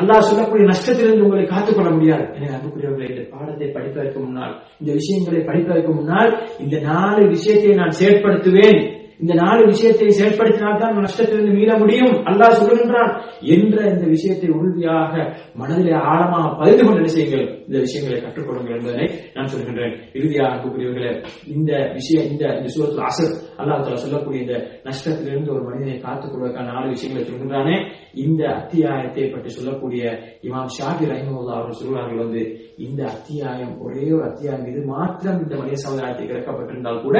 அல்லாஹ் 0.00 0.28
சொல்லக்கூடிய 0.30 0.64
நஷ்டத்திலிருந்து 0.70 1.26
உங்களை 1.26 1.44
காத்துக்கொள்ள 1.46 1.90
முடியாது. 1.96 2.26
எனவே 2.36 2.52
அன்புக்குரியவர்களை 2.56 3.08
இந்த 3.12 3.24
பாடத்தை 3.34 3.68
படிப்பதற்கு 3.76 4.18
முன்னால் 4.24 4.54
இந்த 4.80 4.90
விஷயங்களை 5.00 5.40
படிப்பதற்கு 5.50 5.92
முன்னால் 5.98 6.30
இந்த 6.64 6.76
நாலு 6.90 7.22
விஷயத்தை 7.36 7.74
நான் 7.82 7.98
செயற்படுத்துவேன். 8.00 8.80
இந்த 9.20 9.32
நாலு 9.40 9.60
விஷயத்தை 9.66 10.08
செயற்படுத்தினால்தான் 10.10 10.96
நஷ்டத்திலிருந்து 10.98 11.56
மீள 11.58 11.70
முடியும். 11.78 12.14
அல்லாஹ் 12.28 12.58
சொல்லுகின்றான் 12.60 13.12
என்ற 13.54 13.78
இந்த 13.92 14.06
விஷயத்தை 14.14 14.48
உறுதியாக 14.58 15.12
மனதிலே 15.56 15.94
ஆழமாக 16.10 16.48
பதிந்து 16.60 16.84
கொண்ட 16.84 17.00
விஷயங்கள் 17.08 17.44
இந்த 17.66 17.78
விஷயங்களை 17.84 18.18
கற்றுக்கொள்ளுங்கள் 18.18 18.76
என்பதனை 18.78 19.06
நான் 19.36 19.50
சொல்கின்றேன். 19.52 19.94
இறுதியாக 20.18 20.60
கூறியவர்களே 20.64 21.12
இந்த 21.54 21.72
விஷயம் 21.94 22.28
இந்த 22.32 22.44
இந்த 22.58 22.70
சூரத்தில் 22.74 23.06
அசர் 23.08 23.32
அல்லாஹ் 23.60 24.02
சொல்லக்கூடிய 24.04 24.40
இந்த 24.44 24.56
நஷ்டத்திலிருந்து 24.88 25.52
ஒரு 25.54 25.62
மனிதனை 25.68 25.96
காத்துக் 25.98 26.32
கொள்வதற்கான 26.32 26.72
நாலு 26.72 26.94
விஷயங்களை 26.94 27.24
சொல்கின்றானே 27.24 27.76
இந்த 28.24 28.42
அத்தியாயத்தை 28.58 29.24
பற்றி 29.26 29.50
சொல்லக்கூடிய 29.50 30.02
இமாம் 30.48 30.72
ஷாஃபி 30.76 31.06
ரஹிமுல்லா 31.10 31.56
அவர்கள் 31.56 31.80
சொல்கிறார்கள் 31.80 32.22
வந்து 32.24 32.42
இந்த 32.78 33.00
அத்தியாயம் 33.14 33.74
ஒரே 33.84 34.04
ஒரு 34.14 34.24
அத்தியாயம் 34.30 34.68
இது 34.70 34.80
மாத்திரம் 34.92 35.42
இந்த 35.44 35.54
மனித 35.56 35.78
சமுதாயத்தை 35.84 36.24
இறக்கப்பட்டிருந்தால் 36.28 37.04
கூட 37.04 37.18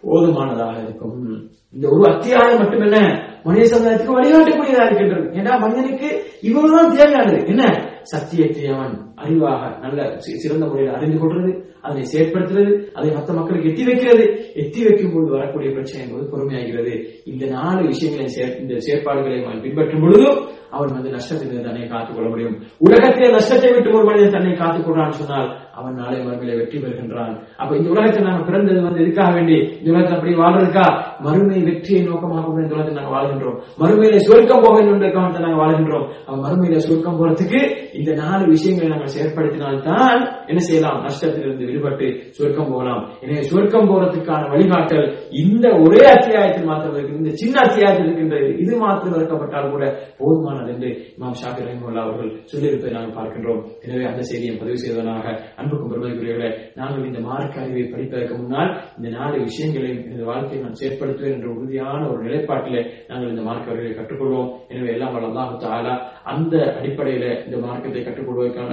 போதுமானதாக 0.00 0.82
இருக்கும். 0.82 1.44
இந்த 1.72 1.88
ஒரு 1.88 2.14
அத்தியாயம் 2.14 2.58
மட்டுமல்ல 2.58 2.96
மனித 3.44 3.76
சமுதாயத்துக்கு 3.76 4.16
வழிகாட்டக்கூடியதாக 4.16 4.86
இருக்கின்றது. 4.86 5.28
ஏன்னா 5.30 5.60
மனிதனுக்கு 5.60 6.24
இவ்வளவுதான் 6.42 6.96
தேவையானது. 6.96 7.46
என்ன? 7.46 7.90
சத்தியத்தை 8.02 8.66
அவன் 8.66 9.14
அறிவாக 9.16 9.78
நல்ல 9.78 10.18
சிறந்த 10.18 10.66
முறையில் 10.66 10.94
அறிந்து 10.94 11.18
கொள்றது 11.18 11.52
அதனை 11.80 12.02
செயற்படுத்துறது 12.12 12.72
அதை 12.94 13.10
மற்ற 13.10 13.32
மக்களுக்கு 13.32 13.70
எத்தி 13.70 13.84
வைக்கிறது. 13.84 14.24
எத்தி 14.54 14.84
வைக்கும் 14.84 15.14
போது 15.14 15.30
வரக்கூடிய 15.30 15.70
பிரச்சனை 15.70 16.06
என்பது 16.06 16.26
பொறுமையாகிறது. 16.32 16.94
இந்த 17.24 17.46
நாலு 17.46 17.86
விஷயங்களை 17.86 18.58
இந்த 18.60 18.74
செயற்பாடுகளை 18.74 19.44
அவன் 19.44 19.62
பின்பற்றும் 19.62 20.00
பொழுதும் 20.00 20.54
அவன் 20.70 20.92
வந்து 20.92 21.10
நஷ்டத்திலிருந்து 21.10 21.62
தன்னை 21.62 21.88
காத்துக் 21.88 22.14
கொள்ள 22.14 22.30
முடியும். 22.30 22.56
உலகத்திலே 22.78 23.30
நஷ்டத்தை 23.30 23.72
விட்டு 23.72 23.92
ஒரு 23.92 24.04
மனிதன் 24.04 24.30
தன்னை 24.30 24.52
காத்துக்கொள்றான்னு 24.52 25.18
சொன்னால் 25.20 25.58
அவன் 25.72 25.94
நாளை 25.94 26.18
மறுமையில 26.18 26.56
வெற்றி 26.56 26.78
பெறுகின்றான். 26.78 27.34
அப்ப 27.56 27.76
இந்த 27.76 27.90
உலகத்தில் 27.90 28.22
நாங்கள் 28.22 28.44
பிறந்தது 28.44 28.82
வந்து 28.82 29.00
எதுக்காக 29.00 29.32
வேண்டி? 29.32 29.52
இந்த 29.52 29.90
உலகத்தில் 29.90 30.18
அப்படி 30.18 30.34
வாழ்றதுக்கா? 30.34 31.02
மறுமை 31.20 31.62
வெற்றியை 31.62 32.02
நோக்கமாக 32.02 32.60
இந்த 32.60 32.74
உலகத்தில் 32.74 33.02
நாங்கள் 33.02 33.14
வாழ்கின்றோம். 33.14 33.58
மறுமையில 33.80 34.16
சுருக்கம் 34.16 34.60
போக 34.60 34.74
வேண்டும் 34.74 35.00
என்ற 35.00 35.10
காரணத்தை 35.10 35.42
நாங்கள் 35.42 35.62
வாழ்கின்றோம். 35.62 36.08
அவன் 36.26 36.42
மறுமையில 36.44 36.76
சுருக்கம் 36.76 37.18
போறதுக்கு 37.18 37.60
இந்த 37.96 38.12
நாலு 38.12 38.46
விஷயங்களை 38.46 38.88
நாங்கள் 38.88 39.05
செயற்படுத்தினால்தான் 39.14 40.20
என்ன 40.50 40.60
செய்யலாம்? 40.68 40.98
நஷ்டத்திலிருந்து 41.06 41.68
விடுபட்டு 41.68 42.06
சுருக்கம் 42.36 42.70
போகலாம். 42.72 43.02
எனவே 43.24 43.42
சுருக்கம் 43.50 43.88
போறதுக்கான 43.90 44.42
வழிகாட்டல் 44.52 45.06
இந்த 45.42 45.66
ஒரே 45.84 46.02
அத்தியாயத்தில் 46.16 46.68
மாத்திரம் 46.70 46.96
இருக்கு 46.98 47.22
இந்த 47.22 47.34
சின்ன 47.42 47.56
அத்தியாயத்தில் 47.66 48.06
இருக்கின்றது. 48.06 48.48
இது 48.64 48.72
மாத்திரம் 48.84 49.16
இருக்கப்பட்டால் 49.18 49.72
கூட 49.74 49.84
போதுமானது 50.20 50.70
என்று 50.74 50.90
இமாம் 51.16 51.38
ஷாஃபி 51.42 51.64
ரஹிமுல்லா 51.66 52.04
அவர்கள் 52.06 52.32
சொல்லியிருப்பதை 52.52 52.92
நாங்கள் 52.96 53.16
பார்க்கின்றோம். 53.18 53.62
எனவே 53.86 54.04
அந்த 54.12 54.22
செய்தியை 54.30 54.56
பதிவு 54.62 54.78
செய்வதனாக 54.84 55.26
அன்புக்கும் 55.60 55.90
பெருமதிக்குரியவர்களே 55.92 56.50
நாங்கள் 56.80 57.08
இந்த 57.10 57.22
மார்க்க 57.28 57.64
அறிவை 57.64 57.84
படிப்பதற்கு 57.94 58.34
முன்னால் 58.40 58.72
இந்த 58.98 59.08
நாலு 59.18 59.36
விஷயங்களையும் 59.48 60.04
இந்த 60.12 60.24
வாழ்க்கையை 60.30 60.60
நான் 60.64 60.80
செயற்படுத்துவேன் 60.82 61.36
என்ற 61.36 61.48
உறுதியான 61.56 62.00
ஒரு 62.12 62.20
நிலைப்பாட்டிலே 62.26 62.82
நாங்கள் 63.10 63.32
இந்த 63.34 63.44
மார்க்க 63.48 63.74
அறிவை 63.74 63.92
கற்றுக்கொள்வோம். 63.92 64.50
எனவே 64.72 64.92
எல்லாம் 64.96 65.14
வல்ல 65.14 65.30
அல்லாஹ் 65.30 66.02
அந்த 66.32 66.56
அடிப்படையில 66.78 67.26
இந்த 67.46 67.56
மார்க்கத்தை 67.66 68.00
கற்றுக்கொள்வதற்கான 68.02 68.72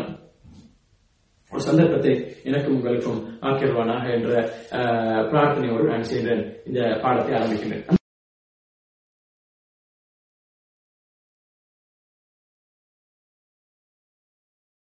ஒரு 1.53 1.63
சந்தர்ப்பத்தை 1.63 2.13
எனக்கும் 2.43 2.75
உங்களுக்கும் 2.75 3.19
ஆக்கிடுவானாக 3.41 4.05
என்ற 4.09 4.31
பிரார்த்தனையோடு 5.31 5.91
நான் 5.91 6.09
செய்கிறேன் 6.11 6.45
இந்த 6.65 6.81
பாடத்தை 7.03 7.33
ஆரம்பிக்கின்றேன் 7.37 8.01